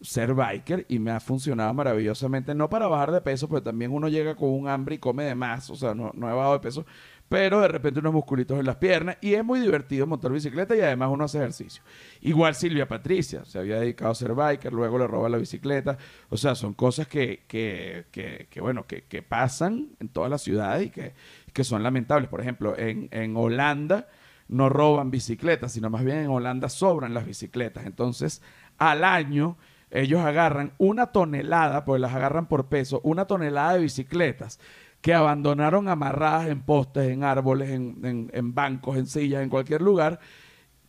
ser 0.00 0.34
biker 0.34 0.86
y 0.88 0.98
me 0.98 1.10
ha 1.10 1.20
funcionado 1.20 1.74
maravillosamente. 1.74 2.54
No 2.54 2.70
para 2.70 2.86
bajar 2.86 3.12
de 3.12 3.20
peso, 3.20 3.48
pero 3.48 3.62
también 3.62 3.92
uno 3.92 4.08
llega 4.08 4.34
con 4.36 4.50
un 4.50 4.68
hambre 4.68 4.94
y 4.96 4.98
come 4.98 5.24
de 5.24 5.34
más. 5.34 5.70
O 5.70 5.76
sea, 5.76 5.94
no, 5.94 6.12
no 6.14 6.28
he 6.28 6.32
bajado 6.32 6.54
de 6.54 6.60
peso, 6.60 6.86
pero 7.30 7.60
de 7.60 7.68
repente 7.68 8.00
unos 8.00 8.12
musculitos 8.12 8.58
en 8.58 8.66
las 8.66 8.74
piernas 8.74 9.16
y 9.20 9.34
es 9.34 9.44
muy 9.44 9.60
divertido 9.60 10.04
montar 10.04 10.32
bicicleta 10.32 10.74
y 10.74 10.80
además 10.80 11.10
uno 11.12 11.26
hace 11.26 11.38
ejercicio. 11.38 11.80
Igual 12.22 12.56
Silvia 12.56 12.88
Patricia 12.88 13.44
se 13.44 13.60
había 13.60 13.78
dedicado 13.78 14.10
a 14.10 14.16
ser 14.16 14.34
biker, 14.34 14.72
luego 14.72 14.98
le 14.98 15.06
roba 15.06 15.28
la 15.28 15.38
bicicleta. 15.38 15.96
O 16.28 16.36
sea, 16.36 16.56
son 16.56 16.74
cosas 16.74 17.06
que, 17.06 17.44
que, 17.46 18.06
que, 18.10 18.48
que, 18.50 18.60
bueno, 18.60 18.84
que, 18.84 19.04
que 19.04 19.22
pasan 19.22 19.90
en 20.00 20.08
todas 20.08 20.28
las 20.28 20.42
ciudades 20.42 20.88
y 20.88 20.90
que, 20.90 21.14
que 21.52 21.62
son 21.62 21.84
lamentables. 21.84 22.28
Por 22.28 22.40
ejemplo, 22.40 22.76
en, 22.76 23.08
en 23.12 23.36
Holanda 23.36 24.08
no 24.48 24.68
roban 24.68 25.12
bicicletas, 25.12 25.70
sino 25.70 25.88
más 25.88 26.04
bien 26.04 26.18
en 26.18 26.30
Holanda 26.30 26.68
sobran 26.68 27.14
las 27.14 27.26
bicicletas. 27.26 27.86
Entonces, 27.86 28.42
al 28.76 29.04
año 29.04 29.56
ellos 29.92 30.20
agarran 30.20 30.72
una 30.78 31.12
tonelada, 31.12 31.84
pues 31.84 32.00
las 32.00 32.12
agarran 32.12 32.48
por 32.48 32.66
peso, 32.66 33.00
una 33.04 33.26
tonelada 33.26 33.74
de 33.74 33.82
bicicletas 33.82 34.58
que 35.00 35.14
abandonaron 35.14 35.88
amarradas 35.88 36.48
en 36.48 36.62
postes, 36.62 37.10
en 37.10 37.24
árboles, 37.24 37.70
en, 37.70 38.30
en- 38.32 38.54
bancos, 38.54 38.96
en 38.98 39.06
sillas, 39.06 39.42
en 39.42 39.48
cualquier 39.50 39.80
lugar, 39.82 40.20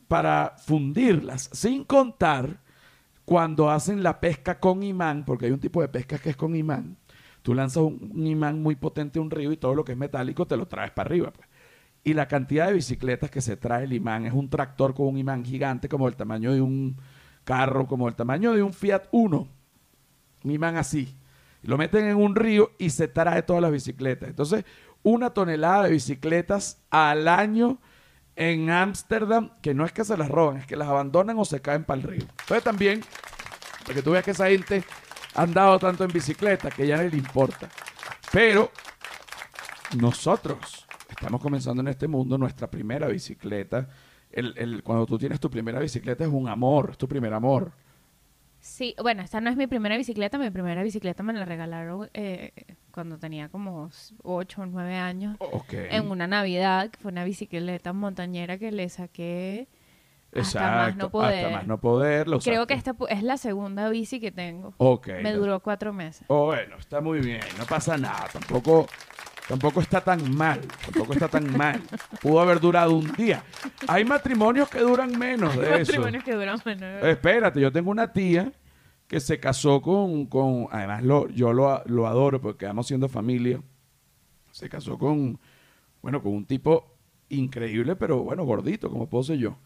para 0.08 0.56
fundirlas, 0.58 1.50
sin 1.54 1.84
contar 1.86 2.60
cuando 3.26 3.70
hacen 3.72 4.04
la 4.04 4.20
pesca 4.20 4.60
con 4.60 4.84
imán, 4.84 5.26
porque 5.26 5.46
hay 5.48 5.52
un 5.52 5.60
tipo 5.60 5.82
de 5.82 5.90
pesca 5.90 6.18
que 6.20 6.32
es 6.32 6.38
con 6.38 6.56
imán. 6.56 6.98
Tú 7.42 7.54
lanzas 7.54 7.84
un, 7.84 8.12
un 8.16 8.28
imán 8.28 8.62
muy 8.62 8.76
potente 8.76 9.20
a 9.20 9.22
un 9.22 9.32
río 9.32 9.52
y 9.52 9.58
todo 9.58 9.76
lo 9.76 9.84
que 9.86 9.94
es 9.94 9.98
metálico 9.98 10.48
te 10.48 10.58
lo 10.58 10.68
traes 10.68 10.92
para 10.92 11.08
arriba. 11.10 11.32
pues. 11.34 11.48
Y 12.04 12.14
la 12.14 12.28
cantidad 12.28 12.68
de 12.68 12.74
bicicletas 12.74 13.32
que 13.32 13.42
se 13.42 13.58
trae 13.58 13.86
el 13.86 13.94
imán 13.94 14.26
es 14.26 14.34
un 14.34 14.50
tractor 14.50 14.94
con 14.96 15.08
un 15.08 15.18
imán 15.18 15.46
gigante 15.46 15.90
como 15.90 16.08
el 16.08 16.16
tamaño 16.16 16.54
de 16.54 16.62
un 16.62 16.98
carro 17.44 17.88
como 17.88 18.08
el 18.08 18.16
tamaño 18.16 18.54
de 18.54 18.64
un 18.64 18.74
Fiat 18.74 19.04
Uno. 19.12 19.48
Miman 20.44 20.78
así. 20.78 21.16
Lo 21.64 21.78
meten 21.78 22.06
en 22.06 22.18
un 22.18 22.36
río 22.36 22.72
y 22.80 22.90
se 22.90 23.08
trae 23.08 23.44
todas 23.44 23.62
las 23.62 23.72
bicicletas. 23.72 24.30
Entonces, 24.30 24.66
una 25.04 25.30
tonelada 25.32 25.84
de 25.84 25.92
bicicletas 25.92 26.82
al 26.90 27.28
año 27.28 27.80
en 28.36 28.70
Ámsterdam, 28.70 29.52
que 29.62 29.74
no 29.74 29.86
es 29.86 29.92
que 29.92 30.04
se 30.04 30.18
las 30.18 30.30
roban, 30.30 30.58
es 30.58 30.66
que 30.66 30.76
las 30.76 30.88
abandonan 30.88 31.38
o 31.38 31.46
se 31.46 31.62
caen 31.62 31.84
para 31.84 32.02
el 32.02 32.08
río. 32.08 32.24
Entonces 32.42 32.64
también, 32.64 33.02
porque 33.86 34.02
tú 34.02 34.12
veas 34.12 34.24
que 34.24 34.32
esa 34.32 34.48
gente 34.48 34.84
ha 35.36 35.44
andado 35.44 35.78
tanto 35.80 36.04
en 36.04 36.12
bicicleta 36.12 36.70
que 36.72 36.88
ya 36.88 36.98
no 36.98 37.04
le 37.04 37.18
importa. 37.18 37.70
Pero 38.32 38.72
nosotros 39.98 40.88
estamos 41.10 41.42
comenzando 41.42 41.82
en 41.82 41.90
este 41.90 42.08
mundo 42.08 42.38
nuestra 42.38 42.70
primera 42.70 43.08
bicicleta. 43.08 43.90
El, 44.32 44.54
el- 44.58 44.84
cuando 44.84 45.06
tú 45.06 45.18
tienes 45.18 45.40
tu 45.40 45.50
primera 45.50 45.80
bicicleta 45.80 46.24
es 46.24 46.30
un 46.30 46.48
amor, 46.48 46.90
es 46.92 46.98
tu 46.98 47.08
primer 47.08 47.34
amor. 47.34 47.72
Sí, 48.62 48.96
bueno, 49.02 49.24
esta 49.24 49.42
no 49.42 49.50
es 49.50 49.58
mi 49.58 49.66
primera 49.66 49.98
bicicleta. 49.98 50.38
Mi 50.38 50.52
primera 50.52 50.84
bicicleta 50.84 51.24
me 51.24 51.34
la 51.34 51.46
regalaron 51.46 52.10
eh, 52.14 52.54
cuando 52.92 53.18
tenía 53.18 53.50
como 53.50 53.90
8 54.22 54.62
o 54.62 54.66
9 54.68 54.96
años. 54.96 55.36
Ok. 55.40 55.74
En 55.74 56.12
una 56.12 56.28
Navidad, 56.28 56.92
que 56.92 57.00
fue 57.00 57.12
una 57.12 57.24
bicicleta 57.24 57.92
montañera 57.92 58.60
que 58.60 58.72
le 58.72 58.88
saqué 58.90 59.68
hasta 60.40 60.62
más 60.62 60.88
Exacto, 60.88 61.04
no 61.04 61.10
poder. 61.10 61.46
Hasta 61.46 61.58
más 61.58 61.68
no 61.68 61.78
poder. 61.80 62.28
lo 62.28 62.40
Creo 62.40 62.68
que 62.68 62.76
esta 62.76 62.96
es 63.10 63.24
la 63.24 63.38
segunda 63.38 63.90
bici 63.90 64.20
que 64.20 64.32
tengo. 64.32 64.76
Ok. 64.78 65.08
Me 65.24 65.34
duró 65.34 65.60
cuatro 65.60 65.92
meses. 65.92 66.24
Oh, 66.28 66.46
bueno, 66.46 66.78
está 66.78 67.02
muy 67.02 67.20
bien, 67.20 67.42
no 67.58 67.66
pasa 67.66 67.98
nada, 67.98 68.28
tampoco, 68.32 68.88
tampoco 69.48 69.82
está 69.82 70.02
tan 70.02 70.36
mal, 70.36 70.62
tampoco 70.86 71.14
está 71.14 71.28
tan 71.28 71.56
mal. 71.56 71.82
Pudo 72.22 72.40
haber 72.40 72.60
durado 72.60 72.96
un 72.96 73.12
día. 73.14 73.44
Hay 73.88 74.06
matrimonios 74.06 74.70
que 74.70 74.80
duran 74.80 75.18
menos 75.18 75.56
de 75.56 75.82
eso. 75.82 75.94
Matrimonios 75.94 76.24
que 76.24 76.34
duran 76.34 76.60
menos. 76.66 77.04
Espérate, 77.04 77.60
yo 77.60 77.72
tengo 77.72 77.92
una 77.92 78.12
tía 78.12 78.52
que 79.08 79.20
se 79.20 79.40
casó 79.40 79.82
con, 79.82 80.26
con 80.28 80.68
además 80.72 81.04
lo, 81.04 81.28
yo 81.30 81.52
lo, 81.52 81.84
lo 81.86 82.08
adoro 82.08 82.40
porque 82.40 82.60
quedamos 82.60 82.88
siendo 82.88 83.10
familia. 83.10 83.62
Se 84.52 84.70
casó 84.70 84.98
con, 84.98 85.40
bueno, 86.02 86.22
con 86.22 86.34
un 86.34 86.46
tipo 86.46 86.98
increíble, 87.30 87.96
pero 87.96 88.24
bueno, 88.24 88.46
gordito, 88.46 88.90
como 88.90 89.10
puedo 89.10 89.24
ser 89.24 89.38
yo. 89.38 89.58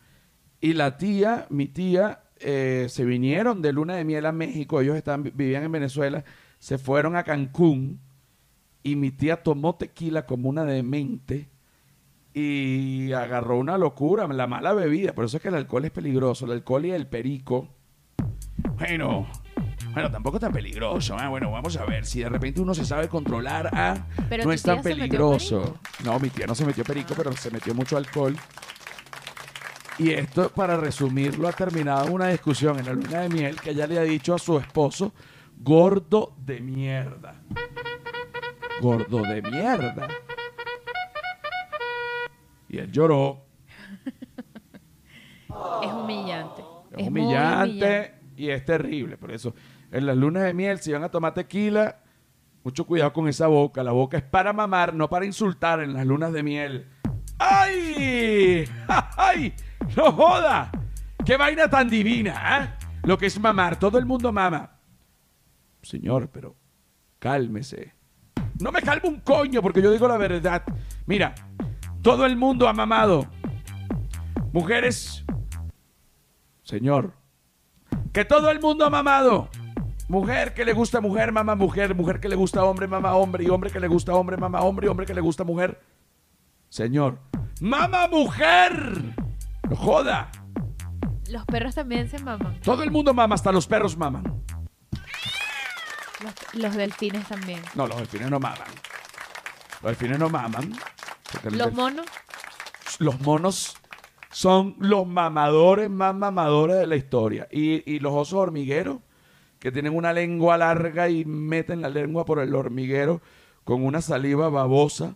Y 0.62 0.74
la 0.74 0.98
tía, 0.98 1.46
mi 1.50 1.68
tía, 1.68 2.24
eh, 2.40 2.88
se 2.90 3.06
vinieron 3.06 3.62
de 3.62 3.72
luna 3.74 3.96
de 3.96 4.04
miel 4.04 4.26
a 4.26 4.32
México. 4.32 4.82
Ellos 4.82 4.96
estaban, 4.96 5.24
vivían 5.24 5.64
en 5.64 5.72
Venezuela. 5.72 6.24
Se 6.60 6.78
fueron 6.78 7.16
a 7.16 7.24
Cancún. 7.24 8.00
Y 8.86 8.96
mi 8.96 9.10
tía 9.10 9.42
tomó 9.42 9.74
tequila 9.74 10.28
como 10.28 10.48
una 10.48 10.64
demente. 10.64 11.50
Y 12.36 13.12
agarró 13.14 13.58
una 13.58 13.80
locura, 13.80 14.28
la 14.28 14.46
mala 14.46 14.74
bebida. 14.74 15.14
Por 15.14 15.26
eso 15.26 15.38
es 15.38 15.42
que 15.42 15.50
el 15.50 15.56
alcohol 15.56 15.86
es 15.86 15.92
peligroso. 15.92 16.46
El 16.46 16.52
alcohol 16.52 16.86
y 16.86 16.92
el 16.92 17.08
perico. 17.08 17.68
Bueno, 18.78 19.26
bueno, 19.92 20.12
tampoco 20.12 20.40
tan 20.40 20.52
peligroso. 20.54 21.18
¿eh? 21.18 21.28
Bueno, 21.28 21.50
vamos 21.50 21.76
a 21.78 21.86
ver. 21.86 22.06
Si 22.06 22.20
de 22.20 22.30
repente 22.30 22.62
uno 22.62 22.76
se 22.76 22.86
sabe 22.86 23.10
controlar, 23.10 23.72
ah, 23.74 24.06
Pero 24.30 24.44
no 24.44 24.52
es 24.52 24.62
tan 24.62 24.84
peligroso. 24.84 25.80
No, 26.04 26.20
mi 26.20 26.30
tía 26.30 26.46
no 26.46 26.54
se 26.54 26.64
metió 26.64 26.84
perico, 26.84 27.16
pero 27.18 27.36
se 27.36 27.50
metió 27.50 27.74
mucho 27.74 27.98
alcohol. 27.98 28.38
Y 29.98 30.12
esto, 30.12 30.50
para 30.50 30.78
resumirlo, 30.78 31.48
ha 31.48 31.54
terminado 31.54 32.06
en 32.06 32.14
una 32.14 32.28
discusión 32.28 32.78
en 32.78 32.86
la 32.86 32.94
luna 32.94 33.22
de 33.22 33.30
miel 33.30 33.60
que 33.60 33.72
ella 33.72 33.88
le 33.88 33.98
ha 33.98 34.04
dicho 34.04 34.36
a 34.36 34.38
su 34.38 34.60
esposo, 34.60 35.12
gordo 35.58 36.36
de 36.38 36.60
mierda. 36.60 37.42
Gordo 38.86 39.24
de 39.24 39.42
mierda. 39.42 40.08
Y 42.70 42.78
él 42.78 42.92
lloró. 42.92 43.44
Es 45.82 45.92
humillante. 45.92 46.62
Es, 46.96 47.08
humillante, 47.08 48.14
y 48.38 48.50
es 48.52 48.64
terrible. 48.64 49.18
Por 49.18 49.32
eso, 49.32 49.56
en 49.90 50.06
las 50.06 50.16
lunas 50.16 50.44
de 50.44 50.54
miel, 50.54 50.78
si 50.78 50.92
van 50.92 51.04
a 51.04 51.10
tomar 51.10 51.34
tequila, 51.34 52.04
mucho 52.64 52.86
cuidado 52.86 53.12
con 53.12 53.28
esa 53.28 53.48
boca. 53.48 53.82
La 53.84 53.92
boca 53.92 54.18
es 54.18 54.24
para 54.24 54.54
mamar, 54.54 54.94
no 54.94 55.10
para 55.10 55.26
insultar 55.26 55.80
en 55.80 55.94
las 55.94 56.06
lunas 56.06 56.32
de 56.32 56.44
miel. 56.44 56.88
¡Ay! 57.40 58.70
¡Ay! 59.18 59.56
¡No 59.98 60.12
joda! 60.12 60.72
¡Qué 61.26 61.38
vaina 61.38 61.68
tan 61.68 61.90
divina! 61.90 62.60
¿eh? 62.60 62.86
Lo 63.02 63.18
que 63.18 63.26
es 63.26 63.40
mamar. 63.40 63.80
Todo 63.80 63.98
el 63.98 64.06
mundo 64.06 64.32
mama. 64.32 64.78
Señor, 65.82 66.30
pero 66.30 66.56
cálmese. 67.18 67.95
No 68.60 68.72
me 68.72 68.82
calmo 68.82 69.10
un 69.10 69.20
coño 69.20 69.62
porque 69.62 69.82
yo 69.82 69.92
digo 69.92 70.08
la 70.08 70.18
verdad. 70.18 70.64
Mira, 71.06 71.36
todo 72.02 72.26
el 72.26 72.38
mundo 72.38 72.68
ha 72.68 72.74
mamado. 72.74 73.28
Mujeres, 74.54 75.26
Señor, 76.64 77.14
que 78.14 78.24
todo 78.26 78.50
el 78.50 78.62
mundo 78.62 78.86
ha 78.86 78.90
mamado. 78.90 79.50
Mujer 80.08 80.54
que 80.54 80.66
le 80.66 80.74
gusta 80.74 81.02
mujer, 81.02 81.32
mama 81.32 81.56
mujer. 81.56 81.96
Mujer 81.96 82.20
que 82.20 82.30
le 82.30 82.36
gusta 82.36 82.64
hombre, 82.64 82.88
mama 82.88 83.16
hombre. 83.16 83.44
Y 83.44 83.50
hombre 83.50 83.72
que 83.72 83.80
le 83.80 83.88
gusta 83.88 84.14
hombre, 84.14 84.38
mama 84.38 84.62
hombre. 84.62 84.86
Y 84.86 84.90
hombre 84.90 85.06
que 85.06 85.14
le 85.14 85.22
gusta 85.22 85.44
mujer. 85.44 85.82
Señor, 86.70 87.20
mama 87.60 88.08
mujer. 88.08 89.16
No 89.70 89.76
joda. 89.76 90.30
Los 91.30 91.46
perros 91.46 91.74
también 91.74 92.08
se 92.08 92.20
maman. 92.20 92.60
Todo 92.62 92.84
el 92.84 92.92
mundo 92.92 93.14
mama, 93.14 93.36
hasta 93.36 93.52
los 93.52 93.66
perros 93.66 93.98
maman. 93.98 94.44
Los, 96.26 96.64
los 96.64 96.76
delfines 96.76 97.28
también. 97.28 97.62
No, 97.76 97.88
los 97.88 97.98
delfines 97.98 98.30
no 98.30 98.40
maman. 98.40 98.68
Los 99.82 99.92
delfines 99.92 100.20
no 100.20 100.30
maman. 100.30 100.74
porque 101.32 101.48
el 101.50 101.58
Los 101.58 101.68
delf- 101.70 101.74
monos. 101.76 102.06
los 103.00 103.20
monos 103.22 103.78
son 104.32 104.76
los 104.80 105.06
mamadores 105.08 105.90
más 105.90 106.14
mamadores 106.16 106.78
de 106.78 106.88
la 106.88 106.96
historia. 106.96 107.48
Y, 107.52 107.90
y 107.92 108.00
los 108.00 108.14
osos 108.14 108.34
hormigueros, 108.40 108.98
que 109.60 109.72
tienen 109.72 109.96
una 109.96 110.14
lengua 110.14 110.58
larga 110.58 111.10
y 111.10 111.26
meten 111.26 111.82
la 111.82 111.90
lengua 111.90 112.26
por 112.26 112.40
el 112.40 112.54
hormiguero 112.54 113.22
con 113.64 113.84
una 113.84 114.02
saliva 114.02 114.50
babosa 114.50 115.16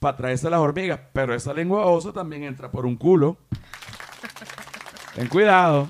para 0.00 0.16
traerse 0.16 0.50
las 0.50 0.60
hormigas. 0.60 1.00
Pero 1.12 1.34
esa 1.34 1.52
lengua 1.54 1.80
babosa 1.84 2.12
también 2.12 2.42
entra 2.44 2.70
por 2.70 2.84
un 2.86 2.96
culo. 2.96 3.36
Ten 5.14 5.28
cuidado. 5.28 5.88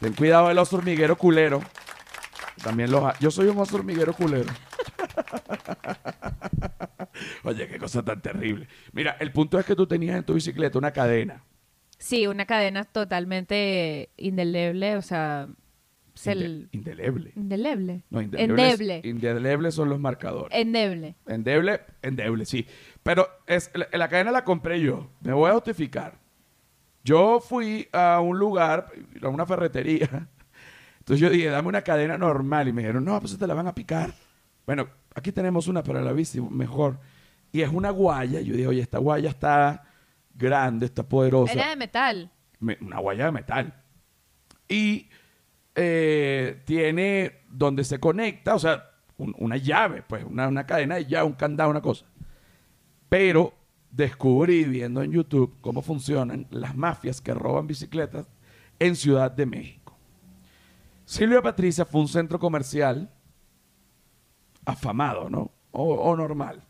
Ten 0.00 0.14
cuidado 0.14 0.48
del 0.48 0.58
oso 0.58 0.76
hormiguero 0.76 1.16
culero. 1.16 1.60
También 2.62 2.90
los 2.90 3.18
Yo 3.20 3.30
soy 3.30 3.48
un 3.48 3.58
oso 3.58 3.76
hormiguero 3.76 4.12
culero. 4.12 4.48
Oye, 7.44 7.68
qué 7.68 7.78
cosa 7.78 8.04
tan 8.04 8.20
terrible. 8.20 8.68
Mira, 8.92 9.16
el 9.20 9.32
punto 9.32 9.58
es 9.58 9.66
que 9.66 9.74
tú 9.74 9.86
tenías 9.86 10.16
en 10.16 10.24
tu 10.24 10.34
bicicleta 10.34 10.78
una 10.78 10.92
cadena. 10.92 11.44
Sí, 11.98 12.26
una 12.26 12.46
cadena 12.46 12.84
totalmente 12.84 14.10
indeleble, 14.16 14.96
o 14.96 15.02
sea, 15.02 15.48
se 16.14 16.32
Inde- 16.32 16.44
el- 16.44 16.68
indeleble. 16.72 17.32
indeleble. 17.34 18.02
No, 18.10 18.20
indelebles, 18.22 18.70
Endeble. 18.72 19.00
indelebles 19.04 19.74
son 19.74 19.88
los 19.88 19.98
marcadores. 19.98 20.56
Endeble. 20.56 21.16
Endeble, 21.26 21.80
endeble, 22.02 22.44
sí. 22.44 22.66
Pero 23.02 23.26
es, 23.46 23.70
la, 23.74 23.88
la 23.92 24.08
cadena 24.08 24.30
la 24.30 24.44
compré 24.44 24.80
yo. 24.80 25.10
Me 25.22 25.32
voy 25.32 25.50
a 25.50 25.54
justificar. 25.54 26.18
Yo 27.02 27.40
fui 27.40 27.88
a 27.92 28.20
un 28.20 28.38
lugar, 28.38 28.92
a 29.22 29.28
una 29.28 29.46
ferretería. 29.46 30.28
Entonces 31.08 31.20
yo 31.20 31.30
dije, 31.30 31.46
dame 31.46 31.68
una 31.68 31.80
cadena 31.80 32.18
normal. 32.18 32.68
Y 32.68 32.72
me 32.74 32.82
dijeron, 32.82 33.02
no, 33.04 33.18
pues 33.18 33.38
te 33.38 33.46
la 33.46 33.54
van 33.54 33.66
a 33.66 33.74
picar. 33.74 34.12
Bueno, 34.66 34.86
aquí 35.14 35.32
tenemos 35.32 35.66
una 35.66 35.82
para 35.82 36.02
la 36.02 36.12
bici, 36.12 36.38
mejor. 36.40 37.00
Y 37.50 37.62
es 37.62 37.70
una 37.72 37.88
guaya. 37.88 38.42
Yo 38.42 38.52
dije, 38.52 38.66
oye, 38.66 38.82
esta 38.82 38.98
guaya 38.98 39.30
está 39.30 39.84
grande, 40.34 40.84
está 40.84 41.02
poderosa. 41.08 41.54
Era 41.54 41.70
de 41.70 41.76
metal. 41.76 42.30
me- 42.60 42.76
una 42.82 42.98
guaya 42.98 43.24
de 43.24 43.32
metal. 43.32 43.74
Y 44.68 45.08
eh, 45.74 46.60
tiene 46.66 47.40
donde 47.48 47.84
se 47.84 47.98
conecta, 47.98 48.54
o 48.54 48.58
sea, 48.58 48.84
un- 49.16 49.34
una 49.38 49.56
llave, 49.56 50.02
pues, 50.06 50.24
una, 50.24 50.46
una 50.48 50.66
cadena 50.66 50.96
de 50.96 51.06
llave, 51.06 51.26
un 51.26 51.32
candado, 51.34 51.70
una 51.70 51.80
cosa. 51.80 52.04
Pero 53.08 53.54
descubrí 53.90 54.64
viendo 54.64 55.02
en 55.02 55.12
YouTube 55.12 55.56
cómo 55.62 55.80
funcionan 55.80 56.46
las 56.50 56.76
mafias 56.76 57.20
que 57.22 57.32
roban 57.32 57.66
bicicletas 57.66 58.26
en 58.78 58.94
Ciudad 58.94 59.30
de 59.30 59.46
México. 59.46 59.87
Silvia 61.08 61.40
Patricia 61.40 61.86
fue 61.86 62.02
un 62.02 62.08
centro 62.08 62.38
comercial 62.38 63.10
afamado, 64.66 65.30
¿no? 65.30 65.50
O, 65.70 65.94
o 65.94 66.14
normal. 66.16 66.62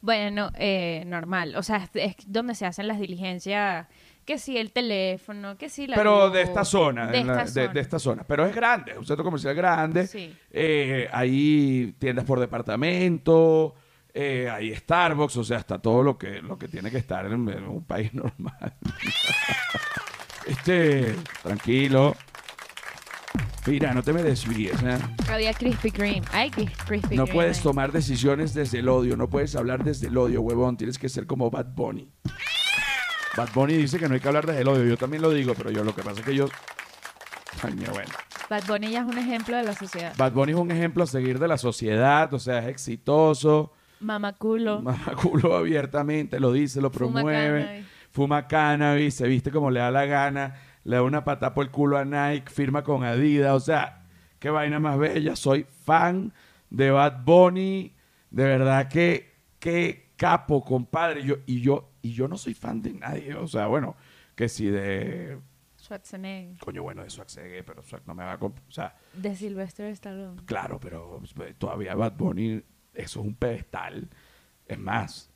Bueno, 0.00 0.50
eh, 0.56 1.04
normal. 1.06 1.54
O 1.56 1.62
sea, 1.62 1.88
es, 1.94 2.16
donde 2.26 2.56
se 2.56 2.66
hacen 2.66 2.88
las 2.88 2.98
diligencias. 2.98 3.86
Que 4.24 4.38
si 4.38 4.56
el 4.58 4.72
teléfono, 4.72 5.56
que 5.56 5.68
si 5.68 5.86
la. 5.86 5.94
pero 5.96 6.24
luz, 6.26 6.32
de 6.34 6.42
esta 6.42 6.64
zona, 6.64 7.06
De 7.06 7.22
la- 7.22 7.42
esta 7.42 7.44
de- 7.44 7.66
zona. 7.66 7.72
de 7.74 7.80
esta 7.80 7.98
zona. 8.00 8.24
Pero 8.26 8.46
es 8.46 8.54
grande, 8.54 8.92
es 8.92 8.98
un 8.98 9.06
centro 9.06 9.22
comercial 9.24 9.54
grande. 9.54 10.06
Sí. 10.08 10.34
Eh, 10.50 11.08
hay 11.12 11.94
tiendas 11.98 12.24
por 12.24 12.40
departamento, 12.40 13.74
eh, 14.12 14.48
hay 14.50 14.74
Starbucks, 14.74 15.36
o 15.36 15.44
sea, 15.44 15.58
está 15.58 15.78
todo 15.78 16.02
lo 16.02 16.18
que, 16.18 16.42
lo 16.42 16.58
que 16.58 16.66
tiene 16.68 16.90
que 16.90 16.98
estar 16.98 17.26
en, 17.26 17.48
en 17.48 17.68
un 17.68 17.84
país 17.84 18.12
normal. 18.14 18.74
este, 20.46 21.14
tranquilo. 21.42 22.16
Mira, 23.66 23.94
no 23.94 24.02
te 24.02 24.12
me 24.12 24.22
desvíes. 24.22 24.82
¿eh? 24.82 24.98
Había 25.30 25.54
Krispy 25.54 25.90
Kreme. 25.90 26.22
Ay, 26.32 26.50
Krispy 26.50 27.16
No 27.16 27.24
Kreme 27.24 27.32
puedes 27.32 27.60
tomar 27.62 27.92
decisiones 27.92 28.52
desde 28.52 28.80
el 28.80 28.88
odio, 28.88 29.16
no 29.16 29.28
puedes 29.30 29.56
hablar 29.56 29.82
desde 29.84 30.08
el 30.08 30.16
odio, 30.18 30.42
huevón. 30.42 30.76
Tienes 30.76 30.98
que 30.98 31.08
ser 31.08 31.26
como 31.26 31.50
Bad 31.50 31.74
Bunny. 31.74 32.10
Bad 33.36 33.48
Bunny 33.54 33.74
dice 33.74 33.98
que 33.98 34.06
no 34.06 34.14
hay 34.14 34.20
que 34.20 34.28
hablar 34.28 34.46
desde 34.46 34.60
el 34.60 34.68
odio. 34.68 34.84
Yo 34.84 34.96
también 34.98 35.22
lo 35.22 35.30
digo, 35.30 35.54
pero 35.54 35.70
yo 35.70 35.82
lo 35.82 35.94
que 35.94 36.02
pasa 36.02 36.20
es 36.20 36.26
que 36.26 36.34
yo 36.34 36.46
Coño, 37.60 37.90
bueno. 37.92 38.10
Bad 38.50 38.64
Bunny 38.66 38.90
ya 38.90 39.00
es 39.00 39.06
un 39.06 39.16
ejemplo 39.16 39.56
de 39.56 39.62
la 39.62 39.74
sociedad. 39.74 40.12
Bad 40.18 40.32
Bunny 40.32 40.52
es 40.52 40.58
un 40.58 40.70
ejemplo 40.70 41.04
a 41.04 41.06
seguir 41.06 41.38
de 41.38 41.48
la 41.48 41.56
sociedad, 41.56 42.32
o 42.34 42.38
sea, 42.38 42.58
es 42.58 42.66
exitoso, 42.66 43.72
Mamaculo. 44.00 44.82
mamaculo 44.82 45.56
abiertamente, 45.56 46.38
lo 46.38 46.52
dice, 46.52 46.82
lo 46.82 46.90
fuma 46.90 47.22
promueve, 47.22 47.62
cannabis. 47.64 47.86
fuma 48.10 48.46
cannabis, 48.46 49.14
se 49.14 49.26
viste 49.26 49.50
como 49.50 49.70
le 49.70 49.80
da 49.80 49.90
la 49.90 50.04
gana, 50.04 50.54
le 50.84 50.96
da 50.96 51.02
una 51.02 51.24
pata 51.24 51.54
por 51.54 51.64
el 51.64 51.70
culo 51.70 51.98
a 51.98 52.04
Nike, 52.04 52.50
firma 52.50 52.84
con 52.84 53.04
Adidas, 53.04 53.52
o 53.52 53.60
sea, 53.60 54.06
qué 54.38 54.50
vaina 54.50 54.78
más 54.78 54.98
bella, 54.98 55.34
soy 55.36 55.66
fan 55.84 56.32
de 56.70 56.90
Bad 56.90 57.24
Bunny, 57.24 57.94
de 58.30 58.44
verdad 58.44 58.88
que 58.88 59.32
qué 59.58 60.12
capo, 60.16 60.62
compadre, 60.62 61.24
yo 61.24 61.36
y 61.46 61.60
yo 61.60 61.90
y 62.02 62.12
yo 62.12 62.28
no 62.28 62.36
soy 62.36 62.54
fan 62.54 62.82
de 62.82 62.92
nadie, 62.92 63.34
o 63.34 63.48
sea, 63.48 63.66
bueno, 63.66 63.96
que 64.34 64.48
si 64.48 64.66
de 64.66 65.38
Schwarzenegger. 65.78 66.58
coño 66.58 66.82
bueno 66.82 67.02
de 67.02 67.10
Schwarzenegger, 67.10 67.64
pero 67.64 67.82
Schwarzenegger 67.82 68.08
no 68.08 68.14
me 68.14 68.24
va 68.24 68.32
a 68.32 68.36
o 68.36 68.52
sea, 68.68 68.96
De 69.12 69.34
Sylvester 69.34 69.86
Stallone. 69.92 70.42
Claro, 70.46 70.78
pero 70.80 71.20
pues, 71.34 71.56
todavía 71.58 71.94
Bad 71.94 72.16
Bunny, 72.16 72.62
eso 72.94 73.20
es 73.20 73.26
un 73.26 73.34
pedestal. 73.34 74.08
Es 74.66 74.78
más, 74.78 75.30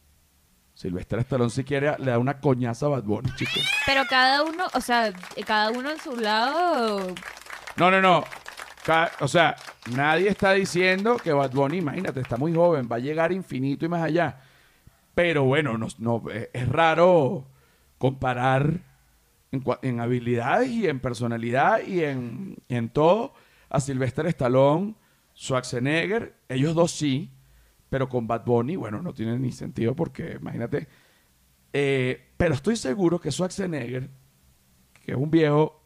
Silvestre 0.79 1.23
Stallone 1.23 1.51
si 1.51 1.65
quiere 1.65 1.97
le 1.99 2.13
da 2.13 2.19
una 2.21 2.39
coñaza 2.41 2.87
a 2.87 2.91
Bad 2.91 3.03
Bunny, 3.03 3.29
chicos. 3.35 3.69
Pero 3.85 4.03
cada 4.09 4.45
uno, 4.45 4.65
o 4.75 4.81
sea, 4.81 5.13
cada 5.45 5.73
uno 5.73 5.91
en 5.91 5.99
su 5.99 6.15
lado. 6.15 7.01
No, 7.77 7.91
no, 7.91 8.01
no. 8.01 8.23
Ca- 8.85 9.11
O 9.19 9.27
sea, 9.27 9.57
nadie 9.91 10.29
está 10.29 10.53
diciendo 10.53 11.17
que 11.17 11.33
Bad 11.33 11.51
Bunny, 11.51 11.79
imagínate, 11.79 12.21
está 12.21 12.37
muy 12.37 12.55
joven, 12.55 12.89
va 12.91 12.95
a 12.95 13.01
llegar 13.01 13.33
infinito 13.33 13.87
y 13.87 13.89
más 13.89 14.05
allá. 14.05 14.39
Pero 15.17 15.43
bueno, 15.43 15.77
no, 15.77 15.89
no, 15.99 16.23
eh, 16.31 16.49
es 16.53 16.69
raro 16.69 17.45
comparar 17.99 18.79
en, 19.51 19.65
en 19.83 19.99
habilidades 20.01 20.71
y 20.71 20.87
en 20.87 21.01
personalidad 21.01 21.81
y 21.85 22.05
en, 22.05 22.57
en 22.69 22.89
todo 22.89 23.35
a 23.69 23.81
Sylvester 23.81 24.27
Stallone, 24.29 24.95
Schwarzenegger, 25.37 26.35
ellos 26.49 26.77
dos 26.77 26.93
sí, 26.93 27.33
pero 27.89 28.09
con 28.09 28.27
Bad 28.27 28.45
Bunny, 28.45 28.77
bueno, 28.77 29.03
no 29.03 29.13
tiene 29.13 29.39
ni 29.39 29.53
sentido 29.53 29.95
porque, 29.95 30.39
imagínate, 30.41 30.89
eh, 31.73 32.33
pero 32.37 32.55
estoy 32.55 32.77
seguro 32.77 33.21
que 33.21 33.31
Schwarzenegger, 33.31 34.11
que 35.05 35.13
es 35.13 35.19
un 35.19 35.31
viejo 35.31 35.83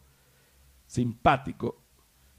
simpático, 0.87 1.81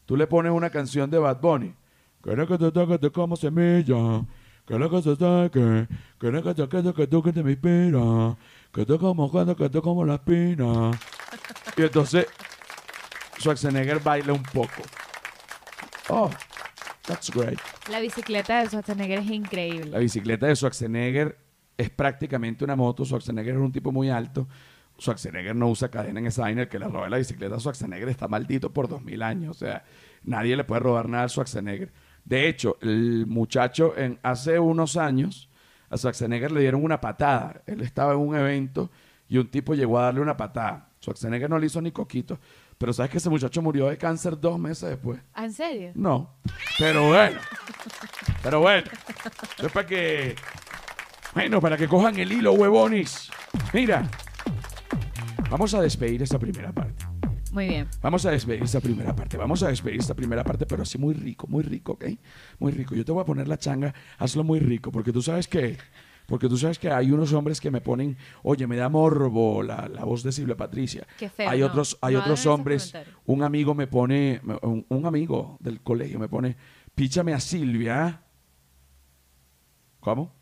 tú 0.05 0.17
le 0.17 0.27
pones 0.27 0.51
una 0.51 0.69
canción 0.69 1.09
de 1.09 1.17
Bad 1.17 1.39
Bunny, 1.41 1.73
quiero 2.21 2.47
que 2.47 2.57
te 2.57 2.71
toques 2.71 3.11
como 3.11 3.35
semilla, 3.35 4.25
quiero 4.65 4.89
que 4.89 5.01
te 5.01 5.15
toque, 5.15 5.87
quiero 6.17 6.43
que 6.43 6.53
te 6.53 6.69
quede 6.69 6.93
que 6.93 7.07
tú 7.07 7.23
que 7.23 7.33
te 7.33 7.43
me 7.43 7.51
inspira, 7.51 8.37
que 8.73 8.85
tú 8.85 8.99
como 8.99 9.29
cuando 9.31 9.55
que 9.55 9.69
tú 9.69 9.81
como 9.81 10.05
la 10.05 10.15
espina. 10.15 10.91
Y 11.77 11.81
entonces 11.83 12.27
Schwarzenegger 13.39 13.99
baila 13.99 14.33
un 14.33 14.43
poco. 14.43 14.81
Oh, 16.09 16.29
that's 17.07 17.29
great. 17.31 17.59
La 17.89 17.99
bicicleta 17.99 18.59
de 18.59 18.69
Schwarzenegger 18.69 19.19
es 19.19 19.29
increíble. 19.29 19.91
La 19.91 19.99
bicicleta 19.99 20.47
de 20.47 20.55
Schwarzenegger 20.55 21.37
es 21.77 21.89
prácticamente 21.89 22.63
una 22.63 22.75
moto. 22.75 23.05
Schwarzenegger 23.05 23.55
es 23.55 23.61
un 23.61 23.71
tipo 23.71 23.91
muy 23.91 24.09
alto. 24.09 24.47
Schwarzenegger 24.99 25.55
no 25.55 25.69
usa 25.69 25.89
cadena 25.89 26.19
en 26.19 26.27
esa 26.27 26.43
vaina. 26.43 26.61
El 26.63 26.67
que 26.67 26.79
le 26.79 26.87
roba 26.87 27.09
la 27.09 27.17
bicicleta 27.17 27.55
a 27.55 27.59
Schwarzenegger 27.59 28.09
está 28.09 28.27
maldito 28.27 28.71
por 28.71 28.87
dos 28.87 29.01
mil 29.03 29.21
años. 29.21 29.57
O 29.57 29.59
sea, 29.59 29.83
nadie 30.23 30.55
le 30.55 30.63
puede 30.63 30.81
robar 30.81 31.09
nada 31.09 31.25
a 31.25 31.29
Schwarzenegger. 31.29 31.91
De 32.23 32.47
hecho, 32.47 32.77
el 32.81 33.25
muchacho 33.27 33.97
en, 33.97 34.19
hace 34.23 34.59
unos 34.59 34.95
años 34.97 35.49
a 35.89 35.97
Schwarzenegger 35.97 36.51
le 36.51 36.61
dieron 36.61 36.83
una 36.83 37.01
patada. 37.01 37.63
Él 37.65 37.81
estaba 37.81 38.13
en 38.13 38.19
un 38.19 38.35
evento 38.35 38.89
y 39.27 39.37
un 39.37 39.49
tipo 39.49 39.73
llegó 39.73 39.99
a 39.99 40.03
darle 40.03 40.21
una 40.21 40.37
patada. 40.37 40.89
Schwarzenegger 41.01 41.49
no 41.49 41.59
le 41.59 41.65
hizo 41.65 41.81
ni 41.81 41.91
coquito. 41.91 42.39
Pero 42.77 42.93
sabes 42.93 43.11
que 43.11 43.17
ese 43.17 43.29
muchacho 43.29 43.61
murió 43.61 43.87
de 43.87 43.97
cáncer 43.97 44.39
dos 44.39 44.59
meses 44.59 44.89
después. 44.89 45.19
¿Ah, 45.33 45.45
¿En 45.45 45.53
serio? 45.53 45.91
No. 45.95 46.35
Pero 46.77 47.07
bueno. 47.07 47.39
Pero 48.41 48.59
bueno. 48.59 48.87
Es 49.57 49.71
para 49.71 49.87
que. 49.87 50.35
Bueno, 51.33 51.61
para 51.61 51.77
que 51.77 51.87
cojan 51.87 52.17
el 52.19 52.31
hilo, 52.31 52.53
huevones. 52.53 53.29
Mira. 53.73 54.09
Vamos 55.49 55.73
a 55.73 55.81
despedir 55.81 56.21
esa 56.23 56.39
primera 56.39 56.71
parte. 56.71 57.05
Muy 57.51 57.67
bien. 57.67 57.87
Vamos 58.01 58.25
a 58.25 58.31
despedir 58.31 58.63
esa 58.63 58.81
primera 58.81 59.15
parte. 59.15 59.37
Vamos 59.37 59.61
a 59.61 59.67
despedir 59.67 59.99
esta 59.99 60.15
primera 60.15 60.43
parte, 60.43 60.65
pero 60.65 60.81
así 60.81 60.97
muy 60.97 61.13
rico, 61.13 61.45
muy 61.47 61.63
rico, 61.63 61.93
¿ok? 61.93 62.05
Muy 62.57 62.71
rico. 62.71 62.95
Yo 62.95 63.05
te 63.05 63.11
voy 63.11 63.21
a 63.21 63.25
poner 63.25 63.47
la 63.47 63.59
changa, 63.59 63.93
hazlo 64.17 64.43
muy 64.43 64.59
rico, 64.59 64.91
porque 64.91 65.11
tú 65.11 65.21
sabes 65.21 65.47
que. 65.47 65.77
Porque 66.25 66.47
tú 66.47 66.57
sabes 66.57 66.79
que 66.79 66.89
hay 66.89 67.11
unos 67.11 67.33
hombres 67.33 67.59
que 67.59 67.69
me 67.69 67.81
ponen, 67.81 68.17
oye, 68.43 68.65
me 68.65 68.77
da 68.77 68.89
morbo 68.89 69.61
la, 69.61 69.87
la 69.89 70.05
voz 70.05 70.23
de 70.23 70.31
Silvia 70.31 70.55
Patricia. 70.55 71.05
Qué 71.19 71.29
feo, 71.29 71.49
Hay 71.49 71.59
no. 71.59 71.67
otros, 71.67 71.97
hay 72.01 72.13
No 72.15 72.21
otros 72.21 72.45
hombres. 72.45 72.93
Un 73.25 73.43
amigo 73.43 73.73
me 73.75 73.87
pone, 73.87 74.41
un, 74.61 74.85
un 74.89 75.05
amigo 75.05 75.57
del 75.59 75.81
colegio 75.81 76.19
me 76.19 76.29
pone, 76.29 76.55
píchame 76.95 77.33
a 77.33 77.39
Silvia. 77.39 78.21
¿Cómo? 79.99 80.33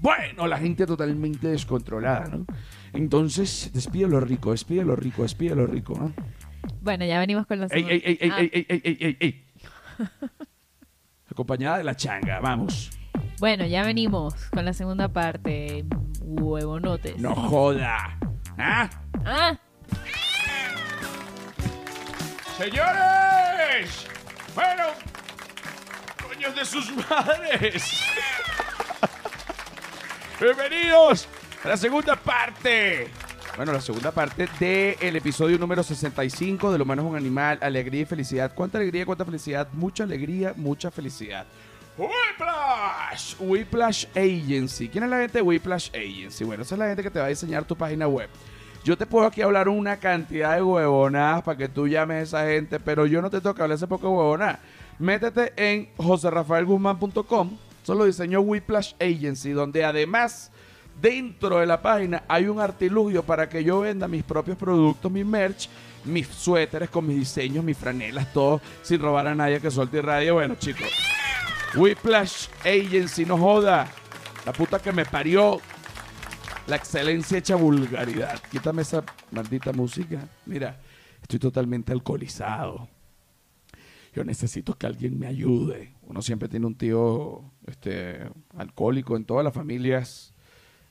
Bueno, 0.00 0.46
la 0.46 0.58
gente 0.58 0.86
totalmente 0.86 1.48
descontrolada, 1.48 2.26
¿no? 2.26 2.46
Entonces, 2.92 3.70
despídelo 3.72 4.20
rico, 4.20 4.50
despídelo 4.50 4.94
rico, 4.96 5.22
despídelo 5.22 5.66
rico, 5.66 5.94
¿no? 5.98 6.12
Bueno, 6.84 7.06
ya 7.06 7.18
venimos 7.18 7.46
con 7.46 7.60
la 7.60 7.66
¡Ey, 7.70 7.70
segunda. 7.70 7.94
ey, 7.94 8.02
ey, 8.04 8.18
ey, 8.20 8.30
Ah, 8.30 8.40
ey, 8.40 8.50
ey, 8.52 8.66
ey, 8.68 8.80
ey, 8.84 8.96
ey, 9.00 9.16
ey! 9.20 9.44
Acompañada 11.30 11.78
de 11.78 11.84
la 11.84 11.96
changa, 11.96 12.40
vamos. 12.40 12.90
Bueno, 13.40 13.64
ya 13.64 13.82
venimos 13.84 14.34
con 14.52 14.66
la 14.66 14.74
segunda 14.74 15.08
parte. 15.08 15.86
Huevonotes. 16.20 17.16
No 17.18 17.34
joda. 17.34 18.18
¿Ah? 18.58 18.90
Ah, 19.24 19.58
¡Señores! 22.58 24.06
Bueno, 24.54 24.84
coños 26.28 26.54
de 26.54 26.64
sus 26.66 26.92
madres. 27.08 28.04
Bienvenidos 30.40 31.26
a 31.64 31.68
la 31.68 31.76
segunda 31.78 32.14
parte. 32.14 33.08
Bueno, 33.56 33.72
la 33.72 33.80
segunda 33.80 34.10
parte 34.10 34.48
del 34.58 35.14
episodio 35.14 35.56
número 35.58 35.84
65 35.84 36.72
de 36.72 36.78
Lo 36.78 36.82
humano 36.82 37.02
es 37.02 37.08
un 37.08 37.16
animal, 37.16 37.56
alegría 37.60 38.00
y 38.00 38.04
felicidad. 38.04 38.52
¿Cuánta 38.52 38.78
alegría, 38.78 39.06
cuánta 39.06 39.24
felicidad? 39.24 39.68
Mucha 39.74 40.02
alegría, 40.02 40.54
mucha 40.56 40.90
felicidad. 40.90 41.46
Whiplash, 41.96 43.36
Whiplash 43.38 44.06
Agency. 44.16 44.88
¿Quién 44.88 45.04
es 45.04 45.10
la 45.10 45.18
gente 45.18 45.38
de 45.38 45.42
Whiplash 45.42 45.90
Agency? 45.90 46.42
Bueno, 46.42 46.64
esa 46.64 46.74
es 46.74 46.78
la 46.80 46.88
gente 46.88 47.04
que 47.04 47.10
te 47.10 47.20
va 47.20 47.26
a 47.26 47.28
diseñar 47.28 47.64
tu 47.64 47.76
página 47.76 48.08
web. 48.08 48.28
Yo 48.82 48.98
te 48.98 49.06
puedo 49.06 49.24
aquí 49.24 49.40
hablar 49.40 49.68
una 49.68 49.98
cantidad 49.98 50.56
de 50.56 50.62
huevonadas 50.62 51.44
para 51.44 51.56
que 51.56 51.68
tú 51.68 51.86
llames 51.86 52.16
a 52.16 52.22
esa 52.22 52.50
gente, 52.50 52.80
pero 52.80 53.06
yo 53.06 53.22
no 53.22 53.30
te 53.30 53.40
toca 53.40 53.62
hablar 53.62 53.76
ese 53.76 53.86
poco 53.86 54.08
de 54.08 54.14
huevonadas. 54.14 54.58
Métete 54.98 55.52
en 55.56 55.90
joserrafaelguzmán.com. 55.96 57.56
Solo 57.84 58.04
diseñó 58.06 58.40
Whiplash 58.40 58.94
Agency, 58.98 59.50
donde 59.50 59.84
además 59.84 60.50
dentro 61.00 61.58
de 61.58 61.66
la 61.66 61.80
página 61.80 62.24
hay 62.28 62.46
un 62.46 62.60
artilugio 62.60 63.22
para 63.22 63.48
que 63.48 63.62
yo 63.62 63.80
venda 63.80 64.08
mis 64.08 64.22
propios 64.22 64.56
productos, 64.56 65.10
mi 65.10 65.24
merch, 65.24 65.68
mis 66.04 66.26
suéteres 66.28 66.90
con 66.90 67.06
mis 67.06 67.16
diseños, 67.16 67.64
mis 67.64 67.76
franelas, 67.76 68.32
todo 68.32 68.60
sin 68.82 69.00
robar 69.00 69.26
a 69.26 69.34
nadie 69.34 69.60
que 69.60 69.70
suelte 69.70 70.02
radio. 70.02 70.34
Bueno, 70.34 70.54
chicos, 70.56 70.90
Whiplash 71.76 72.48
Agency, 72.60 73.24
no 73.24 73.38
joda. 73.38 73.90
La 74.46 74.52
puta 74.52 74.78
que 74.78 74.92
me 74.92 75.04
parió. 75.04 75.60
La 76.66 76.76
excelencia 76.76 77.38
hecha 77.38 77.56
vulgaridad. 77.56 78.40
Quítame 78.50 78.82
esa 78.82 79.04
maldita 79.30 79.72
música. 79.72 80.26
Mira, 80.46 80.80
estoy 81.20 81.38
totalmente 81.38 81.92
alcoholizado. 81.92 82.88
Yo 84.14 84.24
necesito 84.24 84.74
que 84.74 84.86
alguien 84.86 85.18
me 85.18 85.26
ayude. 85.26 85.94
Uno 86.02 86.22
siempre 86.22 86.48
tiene 86.48 86.66
un 86.66 86.74
tío 86.74 87.42
este, 87.66 88.20
alcohólico. 88.56 89.16
En 89.16 89.24
todas 89.24 89.44
las 89.44 89.52
familias 89.52 90.33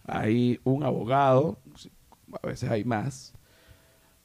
hay 0.05 0.59
un 0.63 0.83
abogado. 0.83 1.59
A 2.43 2.47
veces 2.47 2.69
hay 2.69 2.83
más. 2.83 3.33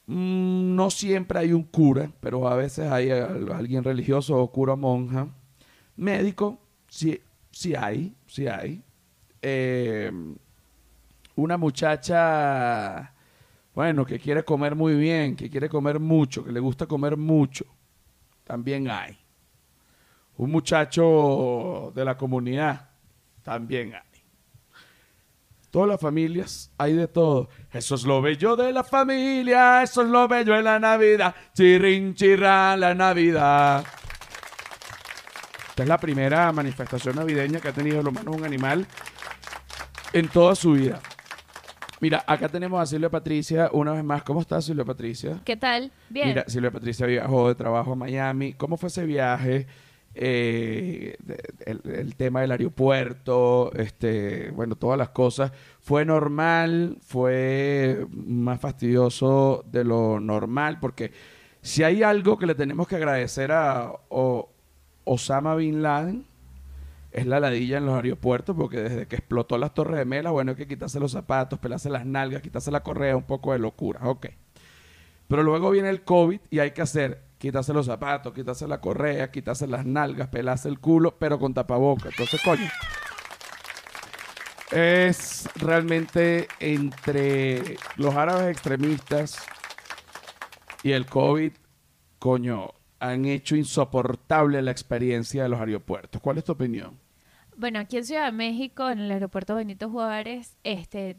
Mm, 0.07 0.75
No 0.75 0.89
siempre 0.89 1.39
hay 1.39 1.53
un 1.53 1.63
cura, 1.63 2.11
pero 2.19 2.47
a 2.47 2.55
veces 2.55 2.91
hay 2.91 3.11
al- 3.11 3.51
alguien 3.51 3.83
religioso 3.83 4.37
o 4.37 4.51
cura 4.51 4.75
monja. 4.75 5.27
Médico, 5.97 6.59
sí, 6.89 7.21
hay, 7.77 8.15
sí 8.27 8.47
hay. 8.47 8.83
Eh, 9.41 10.11
una 11.35 11.57
muchacha, 11.57 13.13
bueno, 13.73 14.05
que 14.05 14.19
quiere 14.19 14.43
comer 14.43 14.75
muy 14.75 14.95
bien, 14.95 15.35
que 15.35 15.49
quiere 15.49 15.69
comer 15.69 15.99
mucho, 15.99 16.43
que 16.43 16.51
le 16.51 16.59
gusta 16.59 16.85
comer 16.85 17.17
mucho, 17.17 17.65
también 18.43 18.89
hay. 18.89 19.17
Un 20.37 20.51
muchacho 20.51 21.91
de 21.93 22.05
la 22.05 22.17
comunidad, 22.17 22.89
también 23.43 23.93
hay. 23.93 24.08
Todas 25.71 25.87
las 25.87 26.01
familias, 26.01 26.71
hay 26.77 26.93
de 26.93 27.07
todo. 27.07 27.49
Eso 27.71 27.95
es 27.95 28.03
lo 28.03 28.21
bello 28.21 28.55
de 28.55 28.73
la 28.73 28.83
familia, 28.83 29.83
eso 29.83 30.01
es 30.01 30.09
lo 30.09 30.27
bello 30.27 30.55
de 30.55 30.63
la 30.63 30.79
Navidad. 30.79 31.35
Chirrin, 31.53 32.15
chirra, 32.15 32.75
la 32.75 32.95
Navidad. 32.95 33.85
Esta 35.69 35.83
es 35.83 35.89
la 35.89 35.97
primera 35.99 36.51
manifestación 36.51 37.15
navideña 37.15 37.59
que 37.59 37.67
ha 37.67 37.71
tenido 37.71 37.99
el 37.99 38.07
humano 38.07 38.31
un 38.31 38.43
animal 38.43 38.87
en 40.11 40.27
toda 40.27 40.55
su 40.55 40.73
vida. 40.73 40.99
Mira, 42.01 42.23
acá 42.25 42.49
tenemos 42.49 42.81
a 42.81 42.85
Silvia 42.85 43.09
Patricia 43.09 43.69
una 43.73 43.91
vez 43.91 44.03
más. 44.03 44.23
¿Cómo 44.23 44.41
estás, 44.41 44.65
Silvia 44.65 44.85
Patricia? 44.85 45.39
¿Qué 45.43 45.57
tal? 45.57 45.91
Bien. 46.09 46.29
Mira, 46.29 46.45
Silvia 46.47 46.71
Patricia 46.71 47.05
viajó 47.05 47.49
de 47.49 47.55
trabajo 47.55 47.91
a 47.91 47.95
Miami. 47.95 48.53
¿Cómo 48.53 48.77
fue 48.77 48.87
ese 48.87 49.05
viaje? 49.05 49.67
Eh, 50.21 51.15
el, 51.65 52.15
tema 52.17 52.41
del 52.41 52.51
aeropuerto, 52.51 53.71
este, 53.73 54.51
bueno, 54.51 54.75
todas 54.75 54.97
las 54.97 55.09
cosas. 55.09 55.53
¿Fue 55.79 56.03
normal? 56.03 56.97
¿Fue 57.01 58.05
más 58.11 58.59
fastidioso 58.59 59.63
de 59.71 59.85
lo 59.85 60.19
normal? 60.19 60.77
Porque 60.81 61.13
si 61.61 61.83
hay 61.83 62.03
algo 62.03 62.37
que 62.37 62.47
le 62.47 62.55
tenemos 62.55 62.85
que 62.89 62.97
agradecer 62.97 63.53
a 63.53 63.93
Osama 65.05 65.55
Bin 65.55 65.81
Laden, 65.81 66.25
es 67.13 67.25
la 67.25 67.39
ladilla 67.39 67.77
en 67.77 67.85
los 67.85 67.95
aeropuertos, 67.95 68.57
porque 68.57 68.81
desde 68.81 69.07
que 69.07 69.15
explotó 69.15 69.57
las 69.57 69.73
torres 69.73 69.99
de 69.99 70.03
Mela, 70.03 70.31
bueno, 70.31 70.51
hay 70.51 70.57
que 70.57 70.67
quitarse 70.67 70.99
los 70.99 71.13
zapatos, 71.13 71.59
pelarse 71.59 71.89
las 71.89 72.05
nalgas, 72.05 72.41
quitarse 72.41 72.71
la 72.71 72.83
correa, 72.83 73.15
un 73.15 73.23
poco 73.23 73.53
de 73.53 73.59
locura, 73.59 74.01
ok. 74.03 74.27
Pero 75.29 75.43
luego 75.43 75.71
viene 75.71 75.89
el 75.89 76.03
COVID 76.03 76.41
y 76.49 76.59
hay 76.59 76.71
que 76.71 76.81
hacer 76.81 77.28
quitarse 77.39 77.73
los 77.73 77.87
zapatos, 77.87 78.33
quitarse 78.33 78.67
la 78.67 78.79
correa, 78.79 79.31
quitarse 79.31 79.65
las 79.65 79.85
nalgas, 79.85 80.27
pelarse 80.27 80.69
el 80.69 80.79
culo, 80.79 81.17
pero 81.17 81.39
con 81.39 81.53
tapaboca. 81.53 82.09
Entonces, 82.09 82.39
coño, 82.43 82.69
es 84.71 85.49
realmente 85.55 86.47
entre 86.59 87.77
los 87.95 88.13
árabes 88.15 88.51
extremistas 88.51 89.39
y 90.83 90.91
el 90.91 91.05
COVID, 91.07 91.53
coño, 92.19 92.73
han 92.99 93.25
hecho 93.25 93.55
insoportable 93.55 94.61
la 94.61 94.71
experiencia 94.71 95.43
de 95.43 95.49
los 95.49 95.59
aeropuertos. 95.59 96.21
¿Cuál 96.21 96.37
es 96.37 96.43
tu 96.43 96.51
opinión? 96.51 96.99
Bueno, 97.55 97.79
aquí 97.79 97.97
en 97.97 98.05
Ciudad 98.05 98.25
de 98.25 98.31
México, 98.33 98.89
en 98.89 98.99
el 98.99 99.11
aeropuerto 99.11 99.55
Benito 99.55 99.89
Juárez, 99.89 100.57
este, 100.63 101.17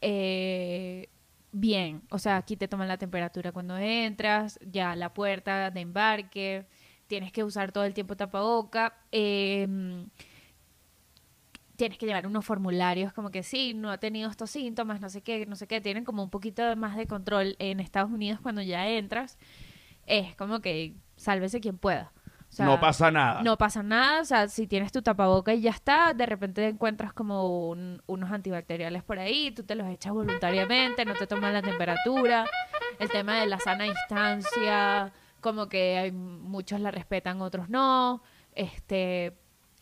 eh, 0.00 1.08
bien, 1.52 2.02
o 2.10 2.18
sea, 2.18 2.38
aquí 2.38 2.56
te 2.56 2.68
toman 2.68 2.88
la 2.88 2.98
temperatura 2.98 3.52
cuando 3.52 3.76
entras, 3.78 4.58
ya 4.66 4.96
la 4.96 5.14
puerta 5.14 5.70
de 5.70 5.80
embarque, 5.80 6.66
tienes 7.06 7.30
que 7.32 7.44
usar 7.44 7.72
todo 7.72 7.84
el 7.84 7.94
tiempo 7.94 8.16
tapaboca, 8.16 8.98
eh, 9.12 9.68
tienes 11.76 11.98
que 11.98 12.06
llevar 12.06 12.26
unos 12.26 12.44
formularios 12.44 13.12
como 13.12 13.30
que 13.30 13.42
sí, 13.42 13.74
no 13.74 13.90
ha 13.90 13.98
tenido 13.98 14.30
estos 14.30 14.50
síntomas, 14.50 15.00
no 15.00 15.10
sé 15.10 15.22
qué, 15.22 15.46
no 15.46 15.56
sé 15.56 15.66
qué, 15.66 15.80
tienen 15.80 16.04
como 16.04 16.22
un 16.22 16.30
poquito 16.30 16.74
más 16.76 16.96
de 16.96 17.06
control 17.06 17.56
en 17.58 17.80
Estados 17.80 18.10
Unidos 18.10 18.40
cuando 18.40 18.62
ya 18.62 18.88
entras, 18.88 19.38
es 20.06 20.34
como 20.36 20.60
que 20.60 20.96
sálvese 21.16 21.60
quien 21.60 21.78
pueda. 21.78 22.12
O 22.52 22.54
sea, 22.54 22.66
no 22.66 22.78
pasa 22.78 23.10
nada. 23.10 23.42
no 23.42 23.56
pasa 23.56 23.82
nada, 23.82 24.20
o 24.20 24.24
sea, 24.26 24.46
si 24.46 24.66
tienes 24.66 24.92
tu 24.92 25.00
tapaboca 25.00 25.54
y 25.54 25.62
ya 25.62 25.70
está, 25.70 26.12
de 26.12 26.26
repente 26.26 26.68
encuentras 26.68 27.14
como 27.14 27.68
un- 27.70 28.02
unos 28.06 28.30
antibacteriales 28.30 29.02
por 29.02 29.18
ahí, 29.18 29.52
tú 29.52 29.62
te 29.62 29.74
los 29.74 29.88
echas 29.88 30.12
voluntariamente, 30.12 31.06
no 31.06 31.14
te 31.14 31.26
toman 31.26 31.54
la 31.54 31.62
temperatura, 31.62 32.44
el 32.98 33.08
tema 33.08 33.40
de 33.40 33.46
la 33.46 33.58
sana 33.58 33.84
distancia, 33.84 35.12
como 35.40 35.68
que 35.70 35.96
hay 35.98 36.12
muchos 36.12 36.78
la 36.80 36.90
respetan, 36.90 37.40
otros 37.40 37.70
no, 37.70 38.22
este, 38.54 39.34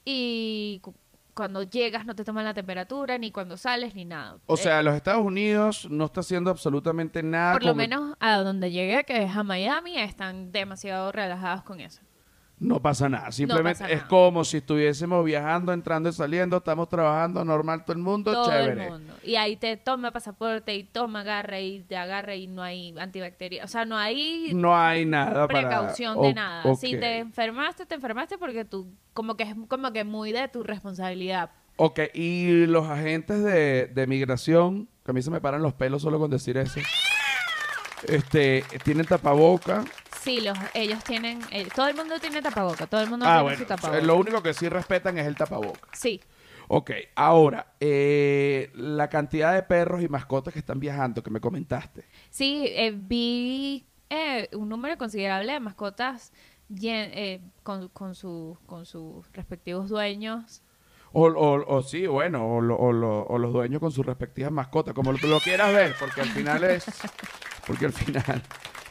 y 0.05 0.79
cu- 0.83 0.95
cuando 1.35 1.63
llegas 1.63 2.05
no 2.07 2.15
te 2.15 2.25
toman 2.25 2.45
la 2.45 2.55
temperatura, 2.55 3.17
ni 3.19 3.31
cuando 3.31 3.57
sales, 3.57 3.95
ni 3.95 4.05
nada. 4.05 4.39
O 4.47 4.55
Eh, 4.55 4.57
sea, 4.59 4.83
los 4.83 4.95
Estados 4.95 5.25
Unidos 5.25 5.89
no 5.91 6.05
está 6.07 6.21
haciendo 6.21 6.51
absolutamente 6.51 7.23
nada. 7.23 7.53
por 7.55 7.65
lo 7.65 7.75
menos 7.75 8.17
a 8.21 8.37
donde 8.39 8.71
llegué, 8.71 9.05
que 9.05 9.23
es 9.25 9.35
a 9.37 9.43
Miami, 9.43 9.97
están 9.99 10.53
demasiado 10.53 11.11
relajados 11.13 11.63
con 11.65 11.81
eso. 11.81 12.01
No 12.61 12.79
pasa 12.81 13.09
nada. 13.09 13.33
Simplemente 13.33 13.85
pasa 13.85 13.91
es 13.93 14.03
como 14.03 14.45
si 14.45 14.59
estuviésemos 14.59 15.25
viajando, 15.25 15.73
entrando 15.73 16.11
y 16.11 16.13
saliendo, 16.13 16.59
estamos 16.59 16.91
trabajando 16.91 17.43
normal 17.43 17.85
todo 17.87 17.95
el 17.95 18.03
mundo, 18.03 18.33
todo 18.33 18.51
chévere. 18.51 18.85
el 18.85 18.91
mundo. 18.91 19.15
Y 19.23 19.37
ahí 19.37 19.57
te 19.57 19.79
toma 19.79 20.11
pasaporte 20.11 20.75
y 20.75 20.85
toma 20.85 21.21
agarra 21.21 21.59
y 21.59 21.81
te 21.81 21.97
agarra 21.97 22.35
y 22.35 22.47
no 22.49 22.63
hay 22.63 22.95
antibacterias. 22.99 23.65
O 23.65 23.69
sea, 23.69 23.87
no 23.87 23.97
hay 23.97 24.51
No 24.53 24.77
hay 24.79 25.07
nada 25.07 25.49
para... 25.49 25.61
precaución 25.69 26.21
de 26.21 26.29
o- 26.29 26.35
nada. 26.35 26.75
Si 26.77 26.91
te 26.99 27.17
enfermaste, 27.19 27.87
te 27.87 27.95
enfermaste 27.95 28.37
porque 28.37 28.67
tú, 28.67 28.93
como 29.15 29.39
que 29.39 29.45
es 29.45 29.55
como 29.67 29.91
que 29.95 30.05
muy 30.05 30.31
de 30.33 30.47
tu 30.49 30.63
responsabilidad. 30.63 31.51
Ok, 31.77 31.99
y 32.13 32.67
los 32.67 32.87
agentes 32.91 33.43
de, 33.43 33.87
de 33.87 34.07
migración, 34.07 34.87
que 35.03 35.13
a 35.13 35.15
mí 35.15 35.23
se 35.23 35.31
me 35.31 35.41
paran 35.41 35.63
los 35.63 35.73
pelos 35.73 36.03
solo 36.03 36.19
con 36.19 36.31
decir 36.31 36.59
eso, 36.59 36.79
este, 38.07 38.65
tienen 38.85 39.07
tapaboca. 39.07 39.85
Sí, 40.23 40.41
los, 40.41 40.57
ellos 40.75 41.03
tienen, 41.05 41.41
eh, 41.51 41.67
todo 41.75 41.89
el 41.89 41.97
mundo 41.97 42.19
tiene 42.21 42.43
tapaboca, 42.43 42.87
todo 42.87 43.01
el 43.01 43.09
mundo 43.09 43.25
ah, 43.27 43.31
tiene 43.31 43.43
bueno, 43.43 43.59
su 43.59 43.65
tapaboca. 43.65 44.01
lo 44.03 44.17
único 44.17 44.43
que 44.43 44.53
sí 44.55 44.69
respetan 44.69 45.17
es 45.19 45.27
el 45.27 45.37
tapaboca. 45.37 45.89
Sí, 45.93 46.21
Ok, 46.73 46.93
ahora, 47.17 47.73
eh, 47.81 48.71
la 48.75 49.09
cantidad 49.09 49.53
de 49.55 49.63
perros 49.65 50.03
y 50.03 50.09
mascotas 50.09 50.53
que 50.53 50.61
están 50.61 50.79
viajando, 50.79 51.21
que 51.23 51.31
me 51.31 51.41
comentaste. 51.41 52.05
sí, 52.31 52.65
eh, 52.69 52.93
vi 52.95 53.87
eh, 54.09 54.49
un 54.53 54.69
número 54.69 54.97
considerable 54.97 55.53
de 55.53 55.59
mascotas 55.59 56.33
llen- 56.69 57.11
eh, 57.13 57.41
con, 57.65 57.89
con, 57.89 58.15
su- 58.15 58.57
con 58.67 58.87
sus 58.87 59.27
respectivos 59.33 59.89
dueños. 59.89 60.63
O, 61.13 61.27
o, 61.27 61.77
o 61.77 61.83
sí, 61.83 62.07
bueno, 62.07 62.47
o, 62.47 62.61
lo- 62.61 62.77
o 62.77 62.93
lo- 62.93 63.25
o 63.25 63.37
los 63.39 63.53
dueños 63.53 63.81
con 63.81 63.91
sus 63.91 64.07
respectivas 64.07 64.53
mascotas, 64.53 64.95
como 64.95 65.11
lo, 65.11 65.19
lo 65.27 65.41
quieras 65.41 65.73
ver, 65.73 65.97
porque 65.99 66.21
al 66.21 66.29
final 66.29 66.63
es, 66.63 66.85
porque 67.67 67.87
al 67.87 67.93
final, 67.93 68.43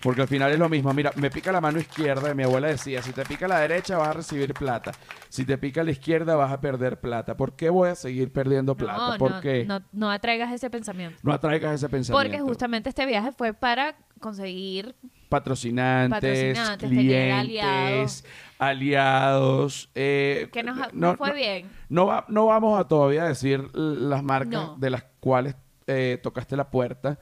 porque 0.01 0.21
al 0.21 0.27
final 0.27 0.51
es 0.51 0.59
lo 0.59 0.69
mismo. 0.69 0.93
Mira, 0.93 1.11
me 1.15 1.29
pica 1.29 1.51
la 1.51 1.59
mano 1.61 1.79
izquierda, 1.79 2.31
y 2.31 2.35
mi 2.35 2.43
abuela 2.43 2.67
decía, 2.67 3.01
si 3.01 3.11
te 3.11 3.23
pica 3.25 3.47
la 3.47 3.59
derecha 3.59 3.97
vas 3.97 4.09
a 4.09 4.13
recibir 4.13 4.53
plata, 4.53 4.91
si 5.29 5.45
te 5.45 5.57
pica 5.57 5.83
la 5.83 5.91
izquierda 5.91 6.35
vas 6.35 6.51
a 6.51 6.61
perder 6.61 6.99
plata. 6.99 7.35
¿Por 7.35 7.55
qué 7.55 7.69
voy 7.69 7.89
a 7.89 7.95
seguir 7.95 8.31
perdiendo 8.31 8.75
plata? 8.75 9.11
No, 9.11 9.17
¿Por 9.17 9.31
no, 9.31 9.41
qué? 9.41 9.65
no, 9.65 9.81
no 9.91 10.09
atraigas 10.11 10.51
ese 10.53 10.69
pensamiento. 10.69 11.17
No 11.23 11.33
atraigas 11.33 11.73
ese 11.75 11.89
pensamiento. 11.89 12.29
Porque 12.31 12.41
justamente 12.41 12.89
este 12.89 13.05
viaje 13.05 13.31
fue 13.31 13.53
para 13.53 13.95
conseguir 14.19 14.95
patrocinantes, 15.29 16.19
Patrocinantes, 16.55 16.89
clientes, 16.89 18.23
aliados. 18.57 19.89
eh, 19.95 20.49
que 20.51 20.63
nos, 20.63 20.93
no, 20.93 21.15
fue 21.15 21.29
no- 21.29 21.33
bien. 21.35 21.69
No, 21.89 22.05
va- 22.07 22.25
no 22.27 22.45
vamos 22.47 22.79
a 22.79 22.87
todavía 22.87 23.25
decir 23.25 23.67
las 23.73 24.23
marcas 24.23 24.51
No. 24.51 24.75
de 24.77 24.89
las 24.89 25.03
cuales 25.19 25.55
eh, 25.87 26.19
tocaste 26.21 26.55
la 26.55 26.69
puerta, 26.69 27.19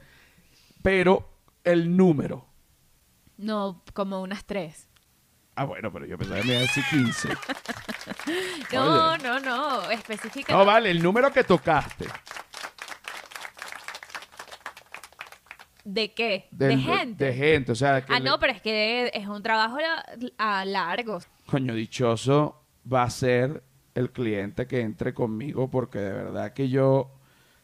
pero 0.82 1.28
el 1.64 1.96
número. 1.96 2.46
No, 3.38 3.82
como 3.94 4.20
unas 4.20 4.44
tres. 4.44 4.88
Ah, 5.54 5.64
bueno, 5.64 5.90
pero 5.92 6.06
yo 6.06 6.16
pensaba 6.18 6.40
que 6.40 6.46
me 6.46 6.52
iba 6.52 6.58
a 6.60 6.62
decir 6.62 6.84
15. 6.90 7.28
No, 8.72 9.12
Oye. 9.14 9.22
no, 9.24 9.40
no, 9.40 9.90
específica. 9.90 10.52
No, 10.52 10.64
vale, 10.64 10.90
el 10.90 11.02
número 11.02 11.32
que 11.32 11.42
tocaste. 11.44 12.06
¿De 15.84 16.12
qué? 16.12 16.48
de 16.50 16.76
gente. 16.76 17.24
De 17.24 17.32
gente, 17.34 17.72
o 17.72 17.74
sea, 17.74 18.04
que 18.04 18.12
ah, 18.12 18.18
le- 18.18 18.24
no, 18.28 18.38
pero 18.38 18.52
es 18.52 18.60
que 18.60 19.10
es 19.14 19.26
un 19.26 19.42
trabajo 19.42 19.78
la- 19.78 20.04
a 20.36 20.64
largo. 20.66 21.18
coño, 21.46 21.74
dichoso 21.74 22.62
va 22.90 23.04
a 23.04 23.10
ser 23.10 23.62
el 23.94 24.10
cliente 24.12 24.66
que 24.66 24.80
entre 24.82 25.14
conmigo, 25.14 25.70
porque 25.70 25.98
de 25.98 26.12
verdad 26.12 26.52
que 26.52 26.68
yo, 26.68 27.10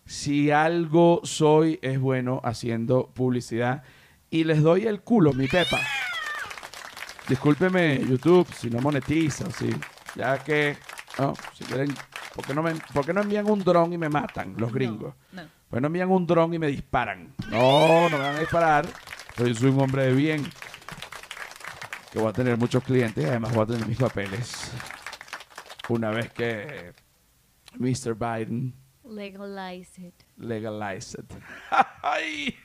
si 0.06 0.50
algo 0.50 1.20
soy, 1.24 1.78
es 1.82 2.00
bueno 2.00 2.40
haciendo 2.44 3.08
publicidad. 3.12 3.82
Y 4.35 4.42
les 4.42 4.61
doy 4.61 4.85
el 4.85 5.01
culo, 5.03 5.33
mi 5.33 5.47
pepa. 5.47 5.79
Discúlpeme, 7.29 8.05
YouTube, 8.05 8.53
si 8.53 8.68
no 8.68 8.81
monetiza, 8.81 9.49
sí. 9.49 9.70
Ya 10.16 10.42
que, 10.42 10.77
no, 11.20 11.35
si 11.53 11.62
quieren, 11.62 11.94
¿por 12.35 12.44
qué 12.44 12.53
no, 12.53 12.61
me, 12.61 12.75
por 12.92 13.07
qué 13.07 13.12
no 13.12 13.20
envían 13.20 13.49
un 13.49 13.62
dron 13.62 13.92
y 13.92 13.97
me 13.97 14.09
matan 14.09 14.57
los 14.59 14.73
gringos? 14.73 15.14
No, 15.31 15.42
no. 15.42 15.49
Pues 15.70 15.81
no 15.81 15.87
envían 15.87 16.11
un 16.11 16.27
dron 16.27 16.53
y 16.53 16.59
me 16.59 16.66
disparan. 16.66 17.33
No, 17.49 18.11
no 18.11 18.18
me 18.18 18.25
van 18.25 18.35
a 18.35 18.40
disparar. 18.40 18.88
Pero 19.37 19.51
yo 19.51 19.55
soy 19.55 19.70
un 19.70 19.81
hombre 19.81 20.07
de 20.07 20.14
bien. 20.14 20.44
Que 22.11 22.18
voy 22.18 22.31
a 22.31 22.33
tener 22.33 22.59
muchos 22.59 22.83
clientes 22.83 23.23
y 23.23 23.29
además 23.29 23.55
voy 23.55 23.62
a 23.62 23.66
tener 23.66 23.87
mis 23.87 23.99
papeles. 23.99 24.73
Una 25.88 26.11
vez 26.11 26.33
que 26.33 26.92
Mr. 27.79 28.16
Biden 28.16 28.75
Legalize 29.05 30.09
it. 30.09 30.14
legalize 30.38 31.16
it. 31.20 31.33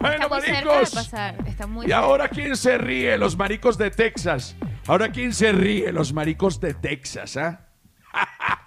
Bueno, 0.00 0.14
Está 0.24 0.28
muy 0.28 0.40
cerca 0.42 0.58
de 0.60 0.64
maricos. 0.66 0.90
pasar. 0.94 1.48
Está 1.48 1.66
muy 1.66 1.86
¿Y 1.86 1.88
cerca. 1.88 1.98
ahora 2.04 2.28
quién 2.28 2.56
se 2.56 2.78
ríe? 2.78 3.18
Los 3.18 3.36
maricos 3.36 3.76
de 3.78 3.90
Texas. 3.90 4.56
¿Ahora 4.86 5.10
quién 5.10 5.32
se 5.34 5.52
ríe? 5.52 5.92
Los 5.92 6.12
maricos 6.12 6.60
de 6.60 6.74
Texas, 6.74 7.36
¿ah? 7.36 7.68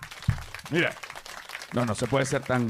Mira. 0.72 0.94
No, 1.74 1.86
no 1.86 1.96
se 1.96 2.06
puede 2.06 2.26
ser 2.26 2.42
tan, 2.42 2.70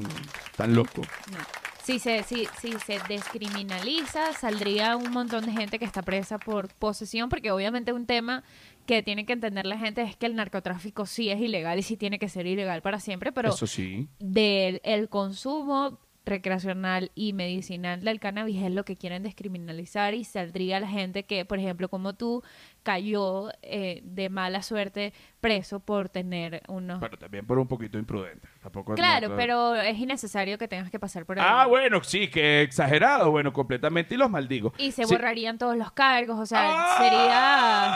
tan 0.56 0.76
loco. 0.76 1.02
No. 1.32 1.38
Si 1.84 1.97
se, 1.97 2.21
si, 2.21 2.47
si 2.62 2.74
se 2.74 3.00
descriminaliza, 3.10 4.34
saldría 4.34 4.95
un 4.95 5.10
montón 5.12 5.47
de 5.47 5.52
gente 5.52 5.80
que 5.80 5.86
está 5.86 6.04
presa 6.04 6.38
por 6.38 6.67
posesión, 6.76 7.28
porque 7.28 7.50
obviamente 7.52 7.91
un 7.91 8.06
tema 8.06 8.43
que 8.86 9.02
tiene 9.02 9.26
que 9.26 9.34
entender 9.34 9.65
la 9.65 9.80
gente 9.80 10.04
es 10.04 10.15
que 10.15 10.28
el 10.28 10.36
narcotráfico 10.36 11.08
sí 11.08 11.32
es 11.32 11.39
ilegal 11.39 11.80
y 11.80 11.82
sí 11.84 11.97
tiene 11.97 12.19
que 12.19 12.30
ser 12.30 12.45
ilegal 12.45 12.84
para 12.84 13.00
siempre, 13.00 13.32
pero 13.32 13.50
Eso 13.50 13.65
sí. 13.65 14.08
del 14.19 14.80
el 14.84 15.10
consumo 15.10 16.00
recreacional 16.32 17.12
y 17.13 17.34
medicinal 17.34 18.02
del 18.04 18.20
cannabis 18.20 18.62
es 18.63 18.72
lo 18.72 18.84
que 18.86 18.96
quieren 18.98 19.22
descriminalizar 19.24 20.13
y 20.15 20.24
saldría 20.24 20.80
la 20.80 20.88
gente 20.88 21.24
que, 21.24 21.46
por 21.46 21.60
ejemplo, 21.60 21.89
como 21.89 22.13
tú, 22.13 22.41
cayó 22.84 23.50
eh, 23.62 24.02
de 24.04 24.30
mala 24.30 24.63
suerte 24.63 25.13
preso 25.39 25.80
por 25.80 26.10
tener 26.10 26.63
unos... 26.67 27.00
Pero 27.00 27.17
también 27.17 27.46
por 27.46 27.60
un 27.60 27.67
poquito 27.67 27.98
imprudente. 28.00 28.48
Tampoco 28.63 28.96
claro, 28.96 29.30
no- 29.30 29.36
pero 29.36 29.76
es 29.76 29.98
innecesario 30.00 30.58
que 30.58 30.67
tengas 30.67 30.89
que 30.89 31.00
pasar 31.00 31.26
por 31.26 31.38
ahí. 31.39 31.46
Ah, 31.48 31.65
bueno, 31.67 32.04
sí, 32.04 32.28
que 32.30 32.62
exagerado. 32.63 33.30
Bueno, 33.32 33.54
completamente 33.54 34.15
y 34.15 34.17
los 34.17 34.30
maldigo. 34.30 34.74
Y 34.78 34.91
se 34.91 35.04
Sí. 35.06 35.13
borrarían 35.13 35.58
todos 35.58 35.76
los 35.78 35.91
cargos, 35.91 36.39
o 36.39 36.46
sea, 36.46 36.96
sería... 36.98 37.94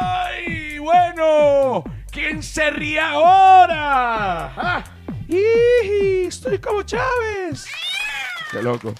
¡Ay! 0.00 0.78
Bueno, 0.78 1.82
¿quién 2.10 2.42
se 2.42 2.70
ríe 2.70 3.00
ahora? 3.00 4.52
¡Ah! 4.56 4.84
¡Iji! 5.34 6.26
Estoy 6.26 6.58
como 6.58 6.82
Chávez. 6.82 7.66
Qué 8.50 8.62
loco. 8.62 8.94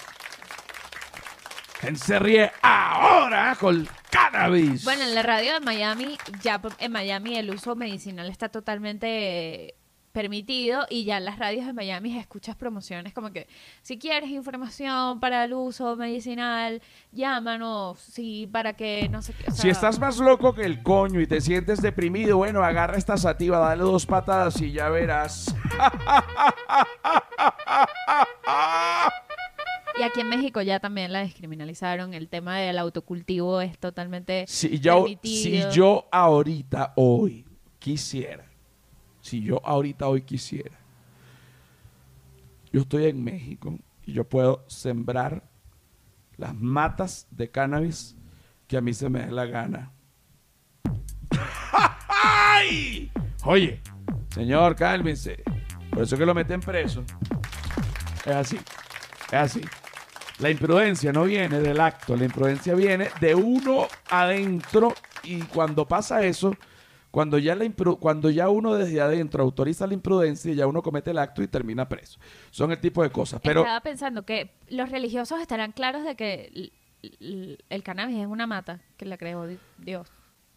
¿Quién 1.81 1.97
se 1.97 2.18
ríe 2.18 2.51
ahora 2.62 3.57
con 3.61 3.88
cannabis? 4.11 4.85
Bueno, 4.85 5.05
en 5.05 5.14
la 5.14 5.23
radio 5.23 5.53
de 5.53 5.61
Miami, 5.61 6.18
ya 6.42 6.61
en 6.79 6.92
Miami 6.92 7.37
el 7.37 7.51
uso 7.51 7.77
medicinal 7.77 8.29
está 8.31 8.49
totalmente 8.49 9.07
eh, 9.66 9.75
permitido 10.14 10.87
y 10.88 11.05
ya 11.05 11.16
en 11.18 11.24
las 11.24 11.40
radios 11.40 11.66
de 11.66 11.72
Miami 11.72 12.16
escuchas 12.16 12.55
promociones 12.55 13.12
como 13.12 13.33
que 13.33 13.48
si 13.83 13.98
quieres 13.98 14.31
información 14.31 15.18
para 15.18 15.44
el 15.44 15.53
uso 15.53 15.96
medicinal, 15.96 16.81
llámanos, 17.11 17.98
sí, 17.98 18.48
para 18.50 18.74
que 18.74 19.09
no 19.11 19.22
sé 19.22 19.35
qué. 19.35 19.50
o 19.50 19.53
Si 19.53 19.68
estás 19.68 19.98
más 19.98 20.18
loco 20.18 20.55
que 20.55 20.62
el 20.62 20.85
coño 20.85 21.20
y 21.20 21.27
te 21.27 21.40
sientes 21.40 21.83
deprimido, 21.83 22.37
bueno, 22.37 22.62
agarra 22.62 22.96
esta 22.96 23.16
sativa, 23.16 23.59
dale 23.59 23.83
dos 23.83 24.07
patadas 24.07 24.61
y 24.61 24.70
ya 24.70 24.88
verás. 24.88 25.53
Y 29.98 30.03
aquí 30.03 30.20
en 30.20 30.29
México 30.29 30.62
ya 30.62 30.79
también 30.81 31.12
la 31.12 31.20
descriminalizaron, 31.20 32.14
el 32.14 32.29
tema 32.29 32.59
del 32.59 32.79
autocultivo 32.79 33.61
es 33.61 33.79
totalmente 33.79 34.44
Si 34.46 34.79
yo, 34.79 35.07
si 35.07 35.16
permitido. 35.16 35.70
yo 35.72 36.09
ahorita, 36.12 36.92
hoy, 36.96 37.44
quisiera, 37.79 38.44
si 39.24 39.40
yo 39.40 39.58
ahorita, 39.64 40.06
hoy 40.06 40.20
quisiera, 40.20 40.78
yo 42.70 42.82
estoy 42.82 43.06
en 43.06 43.24
México 43.24 43.78
y 44.04 44.12
yo 44.12 44.28
puedo 44.28 44.66
sembrar 44.68 45.48
las 46.37 46.54
matas 46.54 47.26
de 47.30 47.50
cannabis 47.50 48.16
que 48.66 48.76
a 48.76 48.82
mí 48.82 48.92
se 48.92 49.08
me 49.08 49.20
dé 49.20 49.32
la 49.32 49.46
gana. 49.46 49.92
¡Ay! 52.22 53.10
Oye, 53.44 53.80
señor, 54.28 54.76
cálmense. 54.76 55.42
Por 55.88 56.02
eso 56.02 56.18
que 56.18 56.26
lo 56.26 56.34
meten 56.34 56.60
preso. 56.60 57.02
Es 58.26 58.34
así. 58.34 58.60
Es 59.28 59.32
así. 59.32 59.62
La 60.40 60.50
imprudencia 60.50 61.12
no 61.12 61.24
viene 61.24 61.60
del 61.60 61.80
acto, 61.80 62.14
la 62.14 62.26
imprudencia 62.26 62.74
viene 62.74 63.08
de 63.20 63.34
uno 63.34 63.88
adentro 64.10 64.92
y 65.22 65.40
cuando 65.42 65.88
pasa 65.88 66.26
eso, 66.26 66.54
cuando 67.14 67.38
ya, 67.38 67.55
la 67.55 67.64
cuando 68.00 68.29
ya 68.29 68.48
uno 68.48 68.74
desde 68.74 69.00
adentro 69.00 69.44
autoriza 69.44 69.87
la 69.87 69.94
imprudencia, 69.94 70.53
ya 70.53 70.66
uno 70.66 70.83
comete 70.83 71.12
el 71.12 71.18
acto 71.18 71.44
y 71.44 71.46
termina 71.46 71.88
preso. 71.88 72.18
Son 72.50 72.72
el 72.72 72.81
tipo 72.81 73.05
de 73.05 73.11
cosas. 73.11 73.40
Pero 73.40 73.61
Estaba 73.61 73.81
pensando 73.83 74.27
que 74.27 74.50
los 74.68 74.90
religiosos 74.90 75.40
estarán 75.40 75.70
claros 75.70 76.03
de 76.03 76.16
que 76.16 76.72
el 77.70 77.83
cannabis 77.85 78.16
es 78.18 78.27
una 78.27 78.48
mata 78.48 78.81
que 78.96 79.07
la 79.07 79.16
creó 79.16 79.46
di- 79.46 79.61
Dios. 79.79 80.09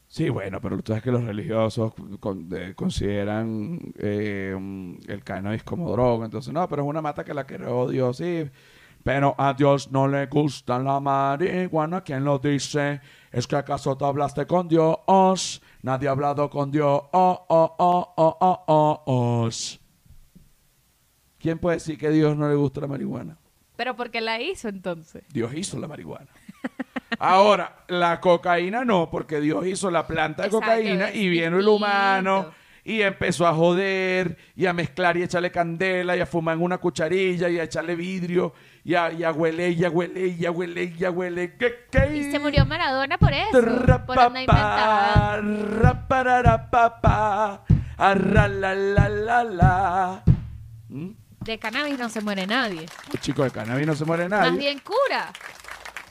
sí, 0.08 0.30
bueno, 0.30 0.60
pero 0.60 0.78
tú 0.78 0.86
sabes 0.93 1.04
que 1.04 1.12
los 1.12 1.24
religiosos 1.24 1.93
con- 2.20 2.50
eh, 2.52 2.74
consideran 2.76 3.80
eh, 4.00 4.56
el 5.08 5.24
cannabis 5.24 5.63
como 5.63 5.91
droga, 5.91 6.26
entonces 6.26 6.52
no, 6.52 6.67
pero 6.67 6.82
es 6.82 6.89
una 6.89 7.04
mata 7.04 7.24
que 7.24 7.36
la 7.36 7.46
creó 7.46 7.88
Dios, 7.88 8.17
sí. 8.17 8.50
Pero 9.04 9.36
a 9.38 9.54
Dios 9.54 9.91
no 9.91 10.08
le 10.08 10.26
gusta 10.26 10.80
la 10.80 11.00
marihuana. 11.00 12.02
¿Quién 12.02 12.26
lo 12.26 12.39
dice? 12.39 13.00
¿Es 13.32 13.46
que 13.48 13.56
acaso 13.56 13.96
tú 13.96 14.06
hablaste 14.06 14.46
con 14.48 14.67
Dios? 14.67 15.62
Nadie 15.82 16.08
ha 16.08 16.12
hablado 16.12 16.50
con 16.50 16.72
Dios. 16.72 17.02
Oh, 17.12 17.46
oh, 17.48 17.76
oh, 17.78 18.13
oh, 18.18 18.38
oh, 18.40 18.63
oh, 18.68 19.44
os. 19.46 19.80
¿Quién 21.40 21.60
puede 21.60 21.78
decir 21.78 21.98
que 21.98 22.08
a 22.08 22.10
Dios 22.10 22.36
no 22.36 22.50
le 22.50 22.56
gusta 22.56 22.82
la 22.82 22.88
marihuana? 22.88 23.38
Pero 23.76 23.96
¿por 23.96 24.10
qué 24.10 24.22
la 24.22 24.42
hizo 24.42 24.70
entonces? 24.70 25.24
Dios 25.32 25.54
hizo 25.54 25.80
la 25.80 25.88
marihuana. 25.88 26.28
Ahora, 27.20 27.86
la 27.88 28.20
cocaína 28.20 28.84
no, 28.84 29.10
porque 29.10 29.40
Dios 29.40 29.66
hizo 29.66 29.92
la 29.92 30.06
planta 30.08 30.44
de 30.44 30.48
Exacto, 30.48 30.66
cocaína 30.66 31.12
y 31.13 31.30
vino 31.30 31.60
el 31.60 31.68
humano 31.68 32.52
y 32.88 33.02
empezó 33.02 33.45
a 33.45 33.54
joder 33.54 34.38
y 34.56 34.65
a 34.65 34.71
mezclar 34.71 35.17
y 35.17 35.21
a 35.21 35.26
echarle 35.26 35.52
candela 35.52 36.15
y 36.15 36.21
a 36.21 36.26
fumar 36.26 36.56
en 36.56 36.63
una 36.63 36.78
cucharilla 36.78 37.50
y 37.50 37.60
a 37.60 37.63
echarle 37.63 37.95
vidrio 37.95 38.54
y 38.86 38.95
a, 38.95 39.12
y 39.12 39.26
a 39.26 39.34
huele 39.34 39.71
y 39.71 39.84
a 39.84 39.89
huele 39.89 40.28
y 40.28 40.45
a 40.45 40.52
huele 40.52 40.95
y 40.97 41.04
a 41.04 41.12
huele. 41.12 41.58
¿Qué, 41.58 41.86
qué? 41.91 42.15
Y 42.15 42.32
se 42.32 42.39
murió 42.39 42.65
Maradona 42.65 43.17
por 43.17 43.34
eso, 43.34 43.52
por 44.06 44.17
andar 44.17 44.41
inventada. 44.41 45.41
Rapararapapa, 45.82 47.65
arralalalala. 47.97 49.43
¿Mm? 50.88 51.10
De 51.41 51.60
cannabis 51.60 52.00
no 52.00 52.08
se 52.08 52.21
muere 52.21 52.47
nadie. 52.47 52.86
Chico, 53.19 53.43
de 53.43 53.52
cannabis 53.52 53.86
no 53.86 53.95
se 53.95 54.06
muere 54.06 54.30
nadie. 54.30 54.52
Más 54.52 54.60
bien 54.60 54.80
cura. 54.80 55.34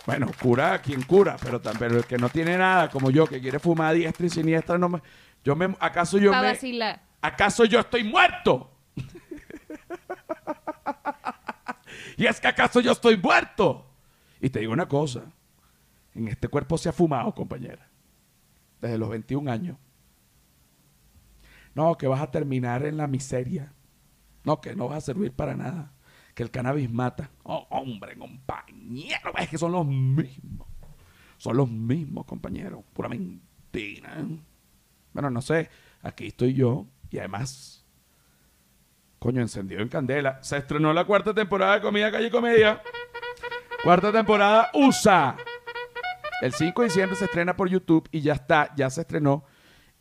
Bueno, 0.04 0.30
cura 0.40 0.74
a 0.74 0.82
quien 0.82 1.00
cura, 1.02 1.38
pero, 1.42 1.58
pero 1.78 1.96
el 1.96 2.04
que 2.04 2.18
no 2.18 2.28
tiene 2.28 2.58
nada, 2.58 2.90
como 2.90 3.10
yo, 3.10 3.26
que 3.26 3.40
quiere 3.40 3.58
fumar 3.58 3.88
a 3.88 3.92
diestra 3.94 4.26
y 4.26 4.30
siniestra, 4.30 4.76
no 4.78 4.90
me, 4.90 5.00
yo 5.46 5.54
me, 5.54 5.76
¿acaso 5.78 6.18
yo 6.18 6.32
me, 6.32 6.42
vacilar. 6.42 7.00
acaso 7.22 7.64
yo 7.64 7.78
estoy 7.78 8.02
muerto? 8.02 8.68
y 12.16 12.26
es 12.26 12.40
que 12.40 12.48
acaso 12.48 12.80
yo 12.80 12.90
estoy 12.90 13.16
muerto. 13.16 13.88
Y 14.40 14.50
te 14.50 14.58
digo 14.58 14.72
una 14.72 14.88
cosa, 14.88 15.22
en 16.16 16.26
este 16.26 16.48
cuerpo 16.48 16.76
se 16.76 16.88
ha 16.88 16.92
fumado, 16.92 17.32
compañera, 17.32 17.88
desde 18.80 18.98
los 18.98 19.08
21 19.08 19.48
años. 19.48 19.78
No, 21.76 21.96
que 21.96 22.08
vas 22.08 22.22
a 22.22 22.32
terminar 22.32 22.84
en 22.84 22.96
la 22.96 23.06
miseria. 23.06 23.72
No, 24.42 24.60
que 24.60 24.74
no 24.74 24.88
vas 24.88 24.98
a 24.98 25.12
servir 25.12 25.30
para 25.30 25.54
nada. 25.54 25.92
Que 26.34 26.42
el 26.42 26.50
cannabis 26.50 26.90
mata. 26.90 27.30
Oh, 27.44 27.68
hombre, 27.70 28.18
compañero. 28.18 29.32
Es 29.38 29.48
que 29.48 29.58
son 29.58 29.70
los 29.70 29.86
mismos. 29.86 30.66
Son 31.36 31.56
los 31.56 31.70
mismos, 31.70 32.24
compañero. 32.24 32.82
Pura 32.92 33.08
mentira. 33.08 34.26
Bueno, 35.16 35.30
no 35.30 35.40
sé. 35.40 35.70
Aquí 36.02 36.26
estoy 36.26 36.52
yo. 36.52 36.84
Y 37.10 37.18
además, 37.18 37.86
coño, 39.18 39.40
encendido 39.40 39.80
en 39.80 39.88
candela. 39.88 40.42
Se 40.42 40.58
estrenó 40.58 40.92
la 40.92 41.06
cuarta 41.06 41.32
temporada 41.32 41.76
de 41.76 41.80
Comida 41.80 42.12
Calle 42.12 42.30
Comedia. 42.30 42.82
Cuarta 43.82 44.12
temporada 44.12 44.70
USA. 44.74 45.34
El 46.42 46.52
5 46.52 46.82
de 46.82 46.88
diciembre 46.88 47.16
se 47.16 47.24
estrena 47.24 47.56
por 47.56 47.70
YouTube 47.70 48.06
y 48.12 48.20
ya 48.20 48.34
está, 48.34 48.74
ya 48.76 48.90
se 48.90 49.00
estrenó 49.00 49.46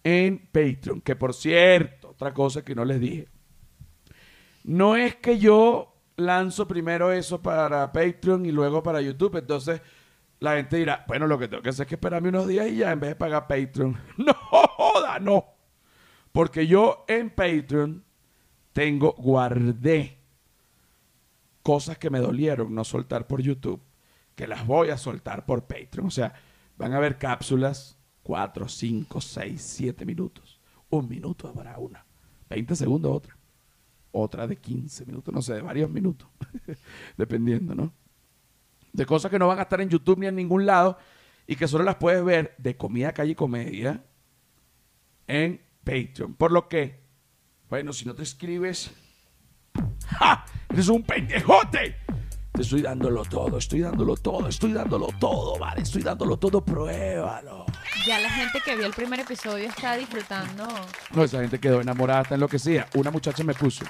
en 0.04 0.50
Patreon. 0.52 1.00
Que 1.00 1.16
por 1.16 1.34
cierto, 1.34 2.10
otra 2.10 2.34
cosa 2.34 2.66
que 2.66 2.76
no 2.76 2.84
les 2.84 3.00
dije. 3.00 3.30
No 4.66 4.98
es 4.98 5.16
que 5.16 5.40
yo 5.40 5.96
lanzo 6.18 6.68
primero 6.68 7.14
eso 7.14 7.42
para 7.42 7.94
Patreon 7.94 8.46
y 8.46 8.52
luego 8.52 8.84
para 8.84 9.00
YouTube. 9.00 9.38
Entonces 9.38 9.82
la 10.46 10.56
gente 10.56 10.78
dirá, 10.78 11.04
bueno, 11.08 11.28
lo 11.28 11.38
que 11.38 11.48
tengo 11.48 11.62
que 11.62 11.70
hacer 11.70 11.84
es 11.84 11.90
que 11.90 11.96
esperarme 11.96 12.30
unos 12.30 12.48
días 12.48 12.68
y 12.68 12.78
ya 12.78 12.92
en 12.92 13.00
vez 13.00 13.10
de 13.10 13.16
pagar 13.16 13.48
Patreon. 13.48 13.98
No, 14.18 14.34
joda, 14.34 15.20
no. 15.20 15.46
Porque 16.32 16.68
yo 16.68 17.04
en 17.08 17.30
Patreon 17.30 18.04
tengo, 18.72 19.14
guardé 19.18 20.20
cosas 21.64 21.98
que 21.98 22.10
me 22.10 22.20
dolieron 22.20 22.76
no 22.76 22.84
soltar 22.84 23.26
por 23.26 23.42
YouTube, 23.42 23.82
que 24.36 24.48
las 24.48 24.68
voy 24.68 24.90
a 24.90 24.98
soltar 24.98 25.46
por 25.46 25.66
Patreon. 25.66 26.08
O 26.08 26.12
sea, 26.12 26.34
van 26.78 26.94
a 26.94 26.98
haber 26.98 27.18
cápsulas 27.18 27.98
4, 28.24 28.68
5, 28.68 29.22
6, 29.22 29.62
7 29.62 30.06
minutos. 30.06 30.60
Un 30.90 31.10
minuto 31.10 31.48
habrá 31.48 31.78
una. 31.80 32.06
20 32.50 32.76
segundos 32.76 33.12
otra. 33.16 33.38
Otra 34.12 34.48
de 34.48 34.58
15 34.58 35.06
minutos, 35.06 35.34
no 35.34 35.42
sé, 35.42 35.56
de 35.56 35.62
varios 35.62 35.90
minutos. 35.90 36.28
Dependiendo, 37.18 37.74
¿no? 37.76 37.94
De 38.96 39.06
cosas 39.06 39.30
que 39.30 39.38
no 39.38 39.48
van 39.48 39.60
a 39.60 39.64
estar 39.64 39.82
en 39.82 39.90
YouTube 39.90 40.20
ni 40.20 40.28
en 40.28 40.36
ningún 40.36 40.66
lado 40.66 40.98
y 41.46 41.56
que 41.56 41.68
solo 41.68 41.84
las 41.84 41.96
puedes 41.96 42.24
ver 42.24 42.56
de 42.58 42.78
comida, 42.78 43.14
calle 43.14 43.32
y 43.32 43.36
comedia 43.36 44.04
en 45.28 45.62
Patreon. 45.84 46.36
Por 46.36 46.52
lo 46.52 46.68
que, 46.70 47.04
bueno, 47.70 47.92
si 47.92 48.06
no 48.06 48.16
te 48.16 48.24
escribes, 48.24 48.92
¡ja! 50.08 50.46
¡Eres 50.70 50.88
un 50.88 51.04
pendejote! 51.04 51.98
Te 52.54 52.62
estoy 52.62 52.82
dándolo 52.82 53.26
todo, 53.26 53.58
estoy 53.58 53.82
dándolo 53.82 54.16
todo, 54.16 54.48
estoy 54.48 54.72
dándolo 54.72 55.10
todo, 55.20 55.60
vale, 55.60 55.82
estoy 55.82 56.02
dándolo 56.02 56.40
todo, 56.40 56.64
pruébalo. 56.64 57.66
Ya 58.08 58.20
la 58.20 58.30
gente 58.30 58.62
que 58.64 58.78
vio 58.78 58.86
el 58.86 58.94
primer 58.94 59.20
episodio 59.20 59.68
está 59.68 59.98
disfrutando. 59.98 60.66
No, 61.14 61.24
esa 61.24 61.42
gente 61.42 61.60
quedó 61.60 61.82
enamorada, 61.82 62.22
está 62.22 62.36
enloquecida. 62.36 62.88
Una 62.96 63.12
muchacha 63.12 63.44
me 63.44 63.54
puso. 63.54 63.84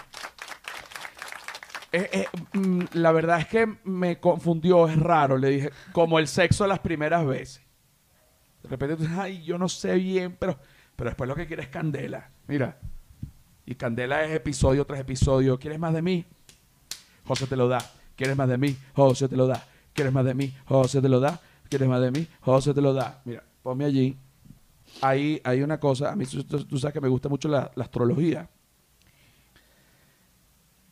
Eh, 1.96 2.10
eh, 2.12 2.28
mm, 2.58 2.82
la 2.96 3.14
verdad 3.14 3.40
es 3.40 3.48
que 3.48 3.66
me 3.86 4.20
confundió, 4.20 4.86
es 4.86 4.98
raro, 4.98 5.38
le 5.38 5.50
dije, 5.50 5.72
como 5.94 6.20
el 6.20 6.28
sexo 6.28 6.68
las 6.68 6.80
primeras 6.80 7.26
veces. 7.26 7.62
De 8.64 8.68
repente, 8.68 8.98
tú 8.98 9.04
dices, 9.04 9.18
ay, 9.18 9.42
yo 9.46 9.58
no 9.58 9.70
sé 9.70 9.96
bien, 9.96 10.36
pero, 10.38 10.60
pero 10.98 11.10
después 11.10 11.26
lo 11.26 11.36
que 11.36 11.48
quiere 11.48 11.64
es 11.64 11.70
candela. 11.70 12.32
Mira, 12.48 12.78
y 13.66 13.76
candela 13.76 14.26
es 14.26 14.36
episodio 14.36 14.84
tras 14.84 15.00
episodio. 15.00 15.58
¿Quieres 15.58 15.80
más 15.80 15.94
de 15.94 16.02
mí? 16.02 16.26
José 17.24 17.48
te 17.48 17.56
lo 17.56 17.70
da. 17.70 17.78
¿Quieres 18.18 18.36
más 18.36 18.50
de 18.50 18.58
mí? 18.58 18.76
José 18.94 19.30
te 19.30 19.38
lo 19.38 19.48
da. 19.48 19.64
¿Quieres 19.94 20.12
más 20.12 20.26
de 20.26 20.34
mí? 20.34 20.54
José 20.66 21.00
te 21.00 21.10
lo 21.10 21.22
da. 21.22 21.40
¿Quieres 21.70 21.88
más 21.88 22.02
de 22.02 22.12
mí? 22.12 22.28
José 22.42 22.74
te 22.74 22.82
lo 22.82 22.94
da. 22.94 23.22
Mira, 23.24 23.42
ponme 23.64 23.86
allí. 23.86 24.18
Ahí 25.02 25.40
hay 25.46 25.62
una 25.62 25.80
cosa. 25.80 26.12
A 26.12 26.16
mí 26.18 26.26
tú, 26.26 26.78
sabes 26.78 26.94
que 26.94 27.00
me 27.00 27.08
gusta 27.08 27.30
mucho 27.30 27.48
la 27.48 27.72
astrología. 27.78 28.50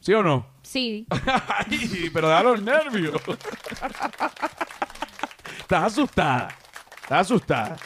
¿Sí 0.03 0.13
o 0.13 0.21
no? 0.21 0.45
Sí. 0.63 1.07
Ay, 1.47 2.09
pero 2.13 2.27
da 2.27 2.43
los 2.43 2.61
nervios. 2.61 3.21
Estás 5.59 5.83
asustada. 5.93 6.49
Estás 7.01 7.21
asustada. 7.21 7.77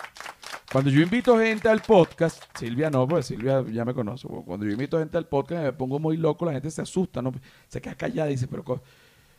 Cuando 0.72 0.90
yo 0.90 1.00
invito 1.00 1.38
gente 1.38 1.70
al 1.70 1.80
podcast, 1.82 2.42
Silvia 2.58 2.90
no, 2.90 3.08
pues 3.08 3.28
Silvia 3.28 3.64
ya 3.72 3.86
me 3.86 3.94
conoce. 3.94 4.28
Cuando 4.28 4.66
yo 4.66 4.72
invito 4.72 4.98
gente 4.98 5.16
al 5.16 5.28
podcast 5.28 5.62
me 5.62 5.74
pongo 5.74 6.00
muy 6.00 6.18
loco, 6.18 6.44
la 6.44 6.54
gente 6.54 6.72
se 6.72 6.82
asusta, 6.82 7.22
¿no? 7.22 7.32
Se 7.68 7.80
queda 7.80 7.94
callada 7.94 8.30
y 8.30 8.32
dice, 8.32 8.48
pero... 8.48 8.82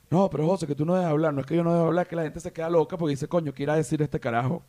No, 0.09 0.31
pero 0.31 0.47
José, 0.47 0.69
que 0.69 0.77
tú 0.77 0.87
no 0.87 0.95
debes 0.95 1.11
hablar. 1.11 1.35
No 1.35 1.41
es 1.41 1.47
que 1.47 1.57
yo 1.57 1.65
no 1.65 1.75
debo 1.75 1.87
hablar, 1.87 2.07
que 2.07 2.15
la 2.15 2.23
gente 2.23 2.39
se 2.39 2.53
queda 2.53 2.71
loca 2.71 2.97
porque 2.97 3.11
dice, 3.11 3.27
coño, 3.27 3.53
¿qué 3.53 3.65
irá 3.65 3.73
a 3.73 3.77
decir 3.77 4.01
este 4.03 4.21
carajo? 4.21 4.65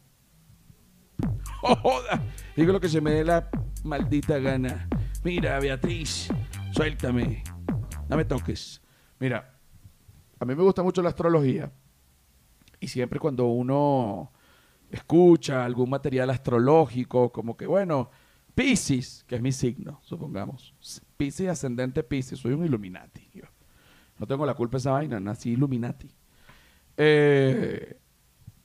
¡Oh, 1.61 1.75
joda! 1.75 2.23
Digo 2.55 2.73
lo 2.73 2.81
que 2.81 2.89
se 2.89 3.01
me 3.01 3.11
dé 3.11 3.23
la 3.23 3.51
maldita 3.83 4.39
gana. 4.39 4.89
Mira, 5.23 5.59
Beatriz, 5.59 6.29
suéltame. 6.71 7.43
No 8.09 8.17
me 8.17 8.25
toques. 8.25 8.81
Mira, 9.19 9.55
a 10.39 10.45
mí 10.45 10.55
me 10.55 10.63
gusta 10.63 10.83
mucho 10.83 11.01
la 11.01 11.09
astrología. 11.09 11.71
Y 12.79 12.87
siempre 12.87 13.19
cuando 13.19 13.47
uno 13.47 14.31
escucha 14.89 15.63
algún 15.63 15.89
material 15.89 16.29
astrológico, 16.31 17.31
como 17.31 17.55
que, 17.55 17.67
bueno, 17.67 18.09
Pisces, 18.55 19.23
que 19.27 19.35
es 19.35 19.41
mi 19.41 19.51
signo, 19.51 19.99
supongamos. 20.03 20.73
Pisces, 21.17 21.49
ascendente 21.49 22.03
Pisces, 22.03 22.39
soy 22.39 22.53
un 22.53 22.65
Illuminati. 22.65 23.29
No 24.17 24.27
tengo 24.27 24.45
la 24.45 24.53
culpa 24.53 24.73
de 24.73 24.79
esa 24.79 24.91
vaina, 24.91 25.19
nací 25.19 25.51
Illuminati. 25.51 26.09
Eh, 26.97 27.99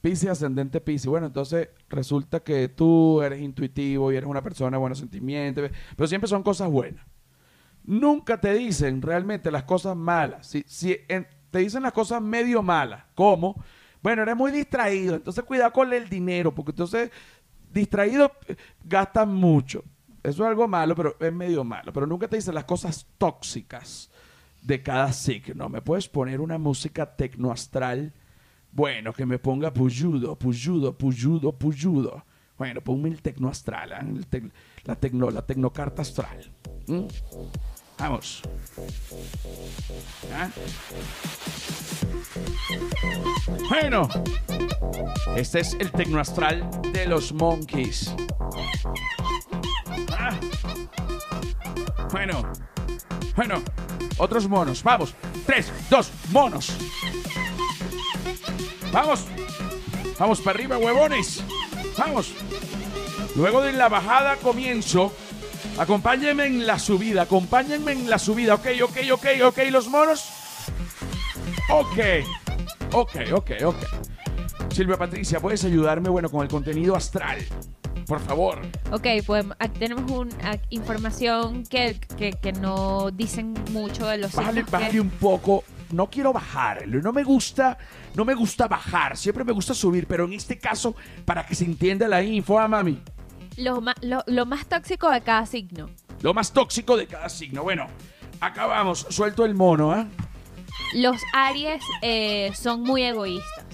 Pisces, 0.01 0.31
ascendente 0.31 0.81
Pisces. 0.81 1.07
Bueno, 1.07 1.27
entonces 1.27 1.69
resulta 1.89 2.41
que 2.41 2.69
tú 2.69 3.21
eres 3.21 3.41
intuitivo 3.41 4.11
y 4.11 4.17
eres 4.17 4.29
una 4.29 4.43
persona 4.43 4.77
de 4.77 4.81
buenos 4.81 4.99
sentimientos, 4.99 5.71
pero 5.97 6.07
siempre 6.07 6.29
son 6.29 6.43
cosas 6.43 6.71
buenas. 6.71 7.05
Nunca 7.85 8.41
te 8.41 8.55
dicen 8.55 9.03
realmente 9.03 9.51
las 9.51 9.65
cosas 9.65 9.97
malas. 9.97 10.47
Si, 10.47 10.97
te 11.51 11.59
dicen 11.59 11.83
las 11.83 11.93
cosas 11.93 12.21
medio 12.21 12.63
malas, 12.63 13.05
como, 13.15 13.63
bueno, 14.03 14.23
eres 14.23 14.37
muy 14.37 14.51
distraído, 14.51 15.15
entonces 15.15 15.45
cuidado 15.45 15.73
con 15.73 15.93
el 15.93 16.09
dinero, 16.09 16.55
porque 16.55 16.73
entonces 16.73 17.11
distraído 17.73 18.33
eh, 18.49 18.57
gastas 18.85 19.29
mucho. 19.29 19.85
Eso 20.23 20.43
es 20.45 20.49
algo 20.49 20.67
malo, 20.67 20.95
pero 20.97 21.17
es 21.21 21.33
medio 21.33 21.63
malo. 21.65 21.93
Pero 21.93 22.07
nunca 22.07 22.27
te 22.27 22.37
dicen 22.37 22.55
las 22.55 22.65
cosas 22.65 23.07
tóxicas 23.19 24.11
de 24.63 24.83
cada 24.83 25.13
signo. 25.13 25.69
¿Me 25.69 25.83
puedes 25.83 26.09
poner 26.09 26.41
una 26.41 26.57
música 26.57 27.15
tecnoastral? 27.15 28.13
Bueno, 28.73 29.13
que 29.13 29.27
me 29.27 29.39
ponga 29.39 29.73
puyudo, 29.73 30.37
puyudo, 30.37 30.97
puyudo, 30.97 31.53
puyudo. 31.53 32.25
Bueno, 32.57 32.81
ponme 32.81 33.09
el 33.11 33.21
tecnoastral, 33.21 33.91
tec- 34.31 34.51
la, 34.85 34.97
tecno, 34.97 35.31
la 35.31 35.43
tecnocarta 35.43 36.03
astral. 36.03 36.51
Vamos. 37.99 38.43
¿Ah? 40.33 40.49
Bueno, 43.69 44.09
este 45.37 45.61
es 45.61 45.75
el 45.75 45.91
tecnoastral 45.93 46.69
de 46.93 47.07
los 47.07 47.33
monkeys. 47.33 48.15
Ah. 50.11 50.39
Bueno, 52.11 52.53
bueno, 53.37 53.63
otros 54.19 54.49
monos. 54.49 54.83
Vamos, 54.83 55.15
tres, 55.47 55.73
dos, 55.89 56.11
monos. 56.31 56.73
Vamos, 58.93 59.25
vamos 60.19 60.41
para 60.41 60.59
arriba, 60.59 60.79
huevones. 60.79 61.43
Vamos. 61.99 62.33
Luego 63.37 63.63
de 63.63 63.73
la 63.73 63.89
bajada 63.89 64.37
comienzo. 64.37 65.13
Acompáñenme 65.79 66.47
en 66.47 66.67
la 66.67 66.79
subida, 66.79 67.23
acompáñenme 67.23 67.93
en 67.93 68.09
la 68.09 68.19
subida. 68.19 68.55
Ok, 68.55 68.67
ok, 68.83 68.97
ok, 69.13 69.27
ok, 69.47 69.59
los 69.71 69.89
monos. 69.89 70.25
Ok, 71.71 71.99
ok, 72.93 73.17
ok, 73.33 73.51
ok. 73.65 73.77
Silvia 74.73 74.97
Patricia, 74.97 75.41
¿puedes 75.41 75.65
ayudarme, 75.65 76.09
bueno, 76.09 76.29
con 76.31 76.43
el 76.43 76.49
contenido 76.49 76.95
astral? 76.95 77.39
Por 78.07 78.21
favor. 78.21 78.61
Ok, 78.93 79.07
pues 79.27 79.45
aquí 79.59 79.79
tenemos 79.79 80.11
una 80.11 80.61
información 80.71 81.65
que, 81.65 81.99
que, 82.17 82.33
que 82.33 82.53
no 82.53 83.11
dicen 83.13 83.55
mucho 83.73 84.07
de 84.07 84.19
los 84.19 84.33
Bájale, 84.33 84.61
signos 84.63 84.71
que- 84.71 84.77
bájale 84.77 85.01
un 85.01 85.11
poco. 85.11 85.65
No 85.93 86.09
quiero 86.11 86.33
bajar. 86.33 86.87
No 86.89 87.13
me 87.13 87.23
gusta, 87.23 87.79
no 88.15 88.25
me 88.25 88.35
gusta 88.35 88.67
bajar. 88.69 89.17
Siempre 89.17 89.45
me 89.45 89.53
gusta 89.53 89.75
subir, 89.75 90.07
pero 90.07 90.25
en 90.25 90.33
este 90.33 90.59
caso, 90.59 90.95
para 91.25 91.47
que 91.47 91.55
se 91.55 91.65
entienda 91.65 92.09
la 92.09 92.23
info, 92.23 92.59
ah, 92.59 92.67
mami. 92.69 93.01
Lo, 93.57 93.81
ma- 93.81 93.95
lo, 94.03 94.23
lo 94.27 94.47
más 94.47 94.67
tóxico 94.67 95.11
de 95.11 95.21
cada 95.23 95.47
signo. 95.47 95.89
Lo 96.23 96.35
más 96.35 96.53
tóxico 96.53 96.97
de 96.97 97.07
cada 97.07 97.29
signo. 97.29 97.63
Bueno, 97.63 97.87
acá 98.41 98.67
vamos. 98.67 99.07
Suelto 99.11 99.45
el 99.45 99.55
mono, 99.55 99.93
¿ah? 99.93 100.07
Los 100.95 101.21
Aries 101.33 101.83
eh, 102.03 102.51
son 102.55 102.83
muy 102.83 103.03
egoístas. 103.03 103.65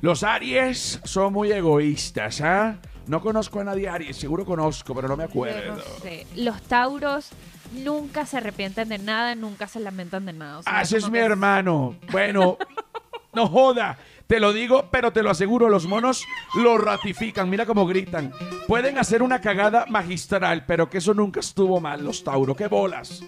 Los 0.00 0.22
Aries 0.22 1.00
son 1.04 1.32
muy 1.32 1.50
egoístas, 1.52 2.40
¿ah? 2.40 2.76
No 3.06 3.20
conozco 3.20 3.60
a 3.60 3.64
nadie 3.64 3.88
Aries, 3.88 4.16
seguro 4.16 4.44
conozco, 4.44 4.94
pero 4.94 5.08
no 5.08 5.16
me 5.16 5.24
Yo 5.24 5.30
acuerdo. 5.30 5.76
no 5.76 5.82
sé. 6.02 6.26
Los 6.36 6.60
Tauros 6.62 7.30
nunca 7.72 8.24
se 8.26 8.36
arrepienten 8.36 8.88
de 8.88 8.98
nada, 8.98 9.34
nunca 9.34 9.66
se 9.66 9.80
lamentan 9.80 10.26
de 10.26 10.32
nada. 10.34 10.58
O 10.58 10.62
sea, 10.62 10.78
Ah, 10.78 10.82
ese 10.82 10.98
es 10.98 11.04
como 11.04 11.12
mi 11.14 11.18
que- 11.18 11.24
hermano. 11.24 11.96
Bueno, 12.12 12.58
no 13.32 13.46
joda. 13.48 13.98
Te 14.28 14.40
lo 14.40 14.52
digo, 14.52 14.88
pero 14.90 15.10
te 15.10 15.22
lo 15.22 15.30
aseguro, 15.30 15.70
los 15.70 15.86
monos 15.86 16.26
lo 16.54 16.76
ratifican. 16.76 17.48
Mira 17.48 17.64
cómo 17.64 17.86
gritan. 17.86 18.30
Pueden 18.66 18.98
hacer 18.98 19.22
una 19.22 19.40
cagada 19.40 19.86
magistral, 19.88 20.66
pero 20.66 20.90
que 20.90 20.98
eso 20.98 21.14
nunca 21.14 21.40
estuvo 21.40 21.80
mal, 21.80 22.04
los 22.04 22.22
Tauro. 22.22 22.54
¡Qué 22.54 22.66
bolas! 22.66 23.24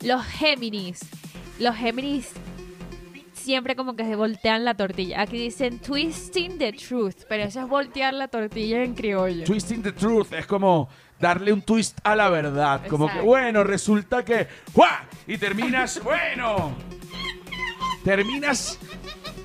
Los 0.00 0.24
Géminis. 0.24 1.00
Los 1.58 1.76
Géminis 1.76 2.32
siempre 3.34 3.76
como 3.76 3.96
que 3.96 4.04
se 4.04 4.16
voltean 4.16 4.64
la 4.64 4.72
tortilla. 4.74 5.20
Aquí 5.20 5.36
dicen 5.36 5.78
twisting 5.78 6.56
the 6.56 6.72
truth, 6.72 7.24
pero 7.28 7.44
eso 7.44 7.60
es 7.60 7.68
voltear 7.68 8.14
la 8.14 8.28
tortilla 8.28 8.82
en 8.82 8.94
criollo. 8.94 9.44
Twisting 9.44 9.82
the 9.82 9.92
truth 9.92 10.32
es 10.32 10.46
como 10.46 10.88
darle 11.18 11.52
un 11.52 11.60
twist 11.60 11.98
a 12.02 12.16
la 12.16 12.30
verdad. 12.30 12.86
Como 12.88 13.12
que, 13.12 13.20
bueno, 13.20 13.62
resulta 13.62 14.24
que. 14.24 14.48
¡Juá! 14.72 15.04
Y 15.26 15.36
terminas, 15.36 16.00
bueno. 16.04 16.74
Terminas 18.04 18.78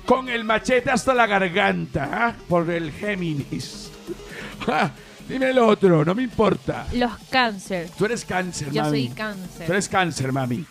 con 0.06 0.28
el 0.28 0.44
machete 0.44 0.90
hasta 0.90 1.12
la 1.14 1.26
garganta, 1.26 2.08
¿ah? 2.12 2.34
Por 2.48 2.70
el 2.70 2.92
Géminis. 2.92 3.90
Ah, 4.68 4.90
Dime 5.28 5.50
el 5.50 5.58
otro, 5.58 6.04
no 6.04 6.14
me 6.14 6.22
importa. 6.22 6.86
Los 6.92 7.12
Cáncer. 7.30 7.90
Tú 7.98 8.04
eres 8.06 8.24
cáncer, 8.24 8.70
Yo 8.70 8.82
mami. 8.82 9.06
soy 9.08 9.14
cáncer. 9.14 9.66
Tú 9.66 9.72
eres 9.72 9.88
cáncer, 9.88 10.32
mami. 10.32 10.64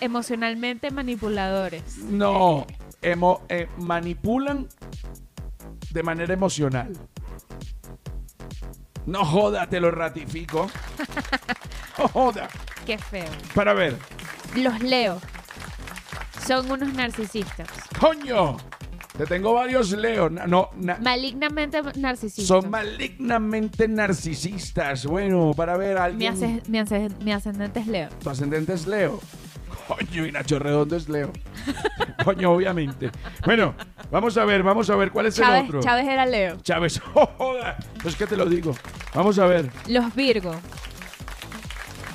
Emocionalmente 0.00 0.90
manipuladores. 0.90 1.96
No, 1.98 2.66
emo- 3.02 3.40
eh, 3.48 3.68
manipulan 3.78 4.68
de 5.90 6.02
manera 6.02 6.32
emocional. 6.32 6.92
No 9.06 9.24
joda, 9.24 9.66
te 9.66 9.80
lo 9.80 9.90
ratifico. 9.90 10.70
No 11.98 12.08
joda. 12.08 12.48
Qué 12.86 12.96
feo. 12.96 13.28
Para 13.54 13.74
ver, 13.74 13.96
Los 14.56 14.80
Leo. 14.80 15.20
Son 16.50 16.68
unos 16.68 16.92
narcisistas. 16.94 17.68
coño, 18.00 18.56
te 19.16 19.24
tengo 19.24 19.54
varios 19.54 19.92
Leo. 19.92 20.28
Na- 20.28 20.48
No, 20.48 20.68
na- 20.74 20.98
Malignamente 21.00 21.80
narcisistas. 21.94 22.44
son 22.48 22.68
malignamente 22.68 23.86
narcisistas. 23.86 25.06
Bueno, 25.06 25.52
para 25.56 25.76
ver 25.76 25.96
a 25.98 26.08
mi, 26.08 26.26
alguien. 26.26 26.60
mi 26.68 27.30
ascendente 27.32 27.78
es 27.78 27.86
Leo. 27.86 28.08
Tu 28.20 28.30
ascendente 28.30 28.72
es 28.72 28.88
Leo. 28.88 29.20
Coño, 29.86 30.26
y 30.26 30.32
Nacho 30.32 30.58
Redondo 30.58 30.96
es 30.96 31.08
Leo. 31.08 31.32
Coño, 32.24 32.50
obviamente. 32.50 33.12
Bueno, 33.44 33.76
vamos 34.10 34.36
a 34.36 34.44
ver, 34.44 34.64
vamos 34.64 34.90
a 34.90 34.96
ver 34.96 35.12
cuál 35.12 35.26
es 35.26 35.38
el 35.38 35.44
Chávez, 35.44 35.64
otro. 35.68 35.80
Chávez 35.82 36.08
era 36.08 36.26
Leo. 36.26 36.56
Chávez. 36.62 37.00
Oh, 37.14 37.26
joda. 37.38 37.76
Pues 38.02 38.16
que 38.16 38.26
te 38.26 38.36
lo 38.36 38.46
digo. 38.46 38.74
Vamos 39.14 39.38
a 39.38 39.46
ver. 39.46 39.70
Los 39.86 40.12
Virgo. 40.16 40.52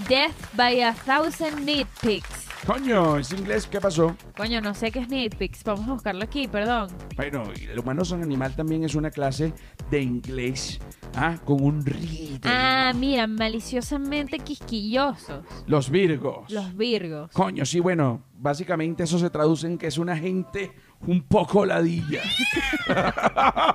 Death 0.10 0.34
by 0.56 0.82
a 0.82 0.93
thousand 0.93 1.63
nitpicks. 1.65 2.45
Coño, 2.65 3.18
es 3.20 3.32
inglés, 3.32 3.68
¿qué 3.68 3.80
pasó? 3.80 4.16
Coño, 4.36 4.59
no 4.59 4.74
sé 4.74 4.91
qué 4.91 4.97
es 4.97 5.07
nitpicks. 5.07 5.63
Vamos 5.63 5.88
a 5.88 5.93
buscarlo 5.93 6.24
aquí, 6.24 6.47
perdón. 6.47 6.88
Bueno, 7.16 7.43
el 7.55 7.78
humano 7.78 8.03
son 8.03 8.24
animal 8.24 8.55
también 8.55 8.84
es 8.84 8.95
una 8.95 9.11
clase 9.11 9.53
de 9.91 10.01
inglés. 10.01 10.80
Ah, 11.16 11.38
con 11.45 11.63
un 11.63 11.86
reading. 11.86 12.39
Ah, 12.43 12.91
mira, 12.95 13.28
maliciosamente 13.28 14.39
quisquillosos. 14.39 15.45
Los 15.68 15.91
virgos. 15.91 16.51
Los 16.51 16.76
Virgos. 16.76 17.32
Coño, 17.34 17.66
sí, 17.66 17.80
bueno, 17.80 18.24
básicamente 18.34 19.03
eso 19.03 19.20
se 19.20 19.30
traduce 19.30 19.68
en 19.68 19.78
que 19.78 19.86
es 19.86 19.99
una 19.99 20.18
gente 20.18 20.72
un 21.08 21.22
poco 21.24 21.66
ladilla. 21.66 22.22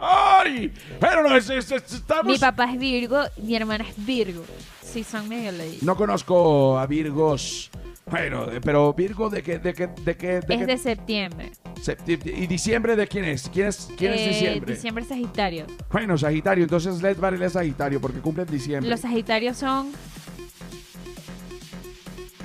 Ay, 0.00 0.72
Pero 1.00 1.22
no, 1.28 1.36
es, 1.36 1.48
es- 1.50 1.70
es- 1.72 1.92
estamos... 1.92 2.32
Mi 2.32 2.38
papá 2.38 2.70
es 2.72 2.78
Virgo, 2.78 3.22
mi 3.42 3.54
hermana 3.56 3.84
es 3.88 4.06
Virgo. 4.06 4.44
Sí, 4.82 5.04
son 5.04 5.28
medio 5.28 5.52
leídos. 5.52 5.82
No 5.82 5.96
conozco 5.96 6.78
a 6.78 6.86
virgos 6.86 7.70
Bueno, 8.06 8.46
de- 8.46 8.60
pero 8.60 8.92
Virgo, 8.92 9.30
¿de 9.30 9.42
qué? 9.42 9.58
¿De 9.58 9.72
qué? 9.72 9.86
¿De 10.04 10.16
qué? 10.16 10.40
De 10.40 10.54
Es 10.54 10.58
qué- 10.60 10.66
de 10.66 10.78
septiembre. 10.78 11.52
septiembre. 11.80 12.32
¿Y 12.36 12.46
diciembre 12.48 12.96
de 12.96 13.06
quién 13.06 13.24
es? 13.24 13.48
¿Quién 13.52 13.68
es, 13.68 13.88
quién 13.96 14.12
es 14.14 14.20
Eh, 14.20 14.28
diciembre? 14.30 14.74
Diciembre 14.74 15.04
Sagitario. 15.04 15.66
Bueno, 15.92 16.18
Sagitario. 16.18 16.64
Entonces 16.64 17.00
Led 17.02 17.16
Varela 17.18 17.46
es 17.46 17.52
Sagitario 17.52 18.00
porque 18.00 18.18
cumple 18.20 18.42
en 18.42 18.50
diciembre. 18.50 18.90
Los 18.90 19.00
Sagitarios 19.00 19.56
son 19.58 19.92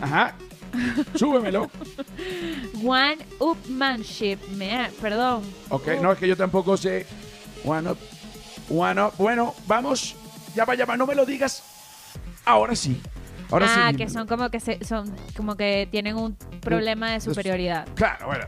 Ajá. 0.02 0.36
Súbemelo. 1.16 1.70
One 2.84 3.18
Upmanship. 3.40 4.38
Me- 4.56 4.90
perdón. 5.02 5.44
Ok, 5.70 5.88
no, 6.02 6.12
es 6.12 6.20
que 6.20 6.28
yo 6.28 6.38
tampoco 6.38 6.78
sé. 6.78 7.06
One 7.64 7.92
up. 7.92 7.98
One 8.70 9.02
up. 9.02 9.14
Bueno, 9.18 9.54
vamos. 9.68 10.16
Ya 10.56 10.66
va, 10.66 10.76
ya 10.76 10.86
va. 10.86 10.98
No 10.98 11.06
me 11.06 11.16
lo 11.16 11.26
digas. 11.26 11.64
Ahora 12.46 12.76
sí. 12.76 13.02
Ahora 13.52 13.68
ah, 13.70 13.92
sí. 13.92 13.98
que 13.98 14.10
son 14.10 14.28
como 14.28 14.50
que 14.50 14.60
se, 14.60 14.84
son 14.84 15.14
como 15.36 15.56
que 15.56 15.88
tienen 15.92 16.16
un 16.16 16.36
problema 16.62 17.12
de 17.12 17.22
superioridad. 17.22 17.88
Claro, 17.96 18.28
bueno. 18.28 18.46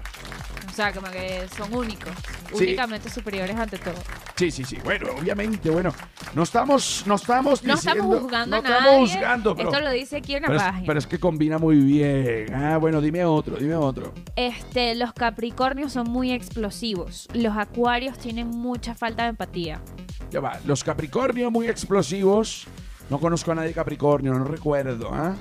O 0.67 0.73
sea, 0.73 0.91
como 0.91 1.07
que 1.09 1.47
son 1.55 1.73
únicos. 1.73 2.13
Sí. 2.55 2.63
Únicamente 2.63 3.09
superiores 3.09 3.55
ante 3.55 3.77
todo. 3.77 3.95
Sí, 4.37 4.51
sí, 4.51 4.63
sí. 4.63 4.77
Bueno, 4.83 5.07
obviamente, 5.19 5.69
bueno. 5.71 5.91
No 6.35 6.43
estamos, 6.43 7.03
no 7.07 7.15
estamos 7.15 7.63
No 7.63 7.73
diciendo- 7.73 8.01
estamos 8.03 8.21
juzgando 8.21 8.55
no 8.55 8.59
a 8.59 8.61
nadie. 8.69 8.77
estamos 8.77 9.09
juzgando, 9.11 9.55
pero, 9.55 9.69
Esto 9.71 9.81
lo 9.83 9.91
dice 9.91 10.17
aquí 10.17 10.35
en 10.35 10.41
la 10.43 10.47
pero, 10.47 10.59
es, 10.59 10.65
página. 10.65 10.85
pero 10.87 10.99
es 10.99 11.07
que 11.07 11.19
combina 11.19 11.57
muy 11.57 11.77
bien. 11.77 12.53
Ah, 12.53 12.77
bueno, 12.77 13.01
dime 13.01 13.25
otro, 13.25 13.55
dime 13.57 13.75
otro. 13.75 14.13
Este, 14.35 14.93
los 14.93 15.11
Capricornios 15.13 15.91
son 15.93 16.09
muy 16.11 16.31
explosivos. 16.31 17.27
Los 17.33 17.57
Acuarios 17.57 18.19
tienen 18.19 18.47
mucha 18.49 18.93
falta 18.93 19.23
de 19.23 19.29
empatía. 19.29 19.81
Ya 20.29 20.39
va. 20.39 20.59
Los 20.65 20.83
Capricornio 20.83 21.49
muy 21.49 21.67
explosivos. 21.67 22.67
No 23.09 23.19
conozco 23.19 23.53
a 23.53 23.55
nadie 23.55 23.73
Capricornio, 23.73 24.33
no 24.33 24.43
recuerdo, 24.43 25.09
¿ah? 25.13 25.35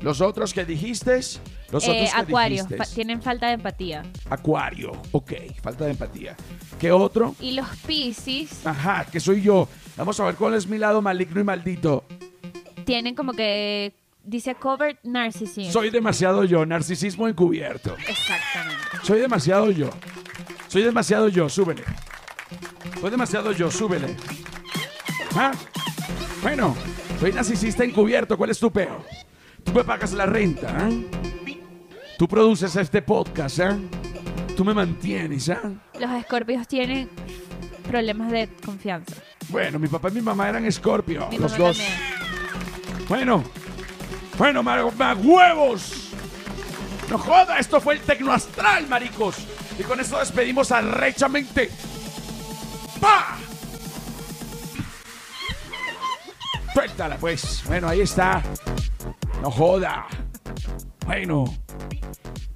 Los 0.00 0.20
otros 0.20 0.54
que 0.54 0.64
dijiste, 0.64 1.20
Eh, 1.70 2.08
fa- 2.78 2.84
tienen 2.94 3.20
falta 3.22 3.48
de 3.48 3.52
empatía. 3.54 4.02
Acuario, 4.30 4.92
ok, 5.12 5.32
falta 5.62 5.84
de 5.84 5.90
empatía. 5.90 6.34
¿Qué 6.78 6.90
otro? 6.90 7.34
Y 7.40 7.52
los 7.52 7.66
Piscis 7.86 8.66
Ajá, 8.66 9.04
que 9.04 9.20
soy 9.20 9.42
yo. 9.42 9.68
Vamos 9.96 10.18
a 10.20 10.24
ver 10.24 10.34
cuál 10.36 10.54
es 10.54 10.66
mi 10.66 10.78
lado 10.78 11.02
maligno 11.02 11.40
y 11.40 11.44
maldito. 11.44 12.04
tienen 12.86 13.14
como 13.14 13.34
que 13.34 13.92
dice 14.24 14.54
covered 14.54 14.96
narcissism. 15.02 15.70
Soy 15.70 15.90
demasiado 15.90 16.44
yo, 16.44 16.64
narcisismo 16.64 17.28
encubierto. 17.28 17.94
Exactamente. 18.08 18.82
Soy 19.02 19.20
demasiado 19.20 19.70
yo. 19.70 19.90
Soy 20.68 20.82
demasiado 20.82 21.28
yo, 21.28 21.48
súbele. 21.50 21.82
Soy 23.00 23.10
demasiado 23.10 23.52
yo, 23.52 23.70
súbele. 23.70 24.16
¿Ah? 25.36 25.52
Bueno, 26.42 26.74
soy 27.20 27.32
narcisista 27.32 27.84
encubierto, 27.84 28.38
¿cuál 28.38 28.50
es 28.50 28.58
tu 28.58 28.70
peo? 28.70 29.04
Tú 29.64 29.72
me 29.72 29.84
pagas 29.84 30.12
la 30.14 30.24
renta, 30.24 30.68
¿ah? 30.78 30.88
Tú 32.18 32.26
produces 32.26 32.74
este 32.76 33.00
podcast, 33.02 33.60
¿ah? 33.60 33.78
Tú 34.56 34.64
me 34.64 34.74
mantienes, 34.74 35.48
¿ah? 35.50 35.60
Los 35.98 36.10
Escorpios 36.12 36.66
tienen 36.66 37.08
problemas 37.86 38.30
de 38.32 38.48
confianza. 38.64 39.14
Bueno, 39.50 39.78
mi 39.78 39.86
papá 39.88 40.08
y 40.08 40.12
mi 40.14 40.20
mamá 40.20 40.48
eran 40.48 40.70
Scorpio, 40.70 41.28
Mi 41.30 41.38
los 41.38 41.52
mamá 41.52 41.64
dos. 41.68 41.78
también. 41.78 43.08
Bueno, 43.08 43.44
bueno, 44.36 44.62
ma- 44.62 44.90
ma- 44.98 45.14
huevos. 45.14 46.10
No 47.08 47.18
joda, 47.18 47.58
esto 47.58 47.80
fue 47.80 47.94
el 47.94 48.00
Tecno 48.00 48.32
Astral, 48.32 48.86
maricos. 48.88 49.36
Y 49.78 49.82
con 49.84 50.00
esto 50.00 50.18
despedimos 50.18 50.72
arrechamente. 50.72 51.70
¡Pa! 53.00 53.38
Suéltala, 56.74 57.16
pues. 57.16 57.62
Bueno, 57.66 57.88
ahí 57.88 58.00
está. 58.02 58.42
No 59.40 59.50
joda. 59.50 60.06
Bueno, 61.06 61.44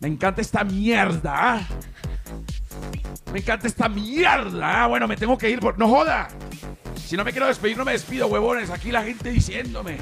me 0.03 0.09
encanta 0.09 0.40
esta 0.40 0.64
mierda. 0.64 1.32
¿ah? 1.32 1.61
Me 3.32 3.38
encanta 3.38 3.68
esta 3.68 3.88
mierda. 3.88 4.82
¿ah? 4.82 4.86
Bueno, 4.88 5.07
me 5.07 5.16
tengo 5.16 5.38
que 5.38 5.48
ir 5.48 5.61
por. 5.61 5.78
No 5.78 5.88
joda. 5.88 6.28
Si 6.96 7.16
no 7.16 7.24
me 7.24 7.30
quiero 7.30 7.46
despedir, 7.46 7.76
no 7.78 7.84
me 7.84 7.92
despido, 7.92 8.26
huevones. 8.26 8.68
Aquí 8.70 8.90
la 8.90 9.05
gente 9.05 9.30
diciéndome 9.30 9.98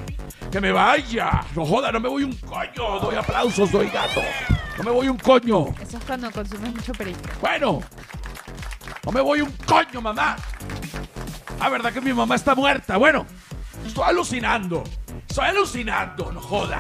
que 0.50 0.58
me 0.58 0.72
vaya. 0.72 1.42
No 1.54 1.66
joda, 1.66 1.92
no 1.92 2.00
me 2.00 2.08
voy 2.08 2.24
un 2.24 2.32
coño. 2.32 2.98
Doy 3.00 3.14
aplausos, 3.14 3.70
doy 3.70 3.90
gato. 3.90 4.22
No 4.78 4.84
me 4.84 4.90
voy 4.90 5.08
un 5.08 5.18
coño. 5.18 5.66
Eso 5.80 5.98
es 5.98 6.04
cuando 6.06 6.30
consumes 6.30 6.74
mucho 6.74 6.92
perico. 6.92 7.20
Bueno, 7.42 7.80
no 9.04 9.12
me 9.12 9.20
voy 9.20 9.42
un 9.42 9.52
coño, 9.66 10.00
mamá. 10.00 10.36
Ah, 11.60 11.68
verdad 11.68 11.92
que 11.92 12.00
mi 12.00 12.14
mamá 12.14 12.36
está 12.36 12.54
muerta. 12.54 12.96
Bueno, 12.96 13.26
estoy 13.86 14.04
alucinando. 14.06 14.82
Estoy 15.28 15.48
alucinando, 15.48 16.32
no 16.32 16.40
joda. 16.40 16.78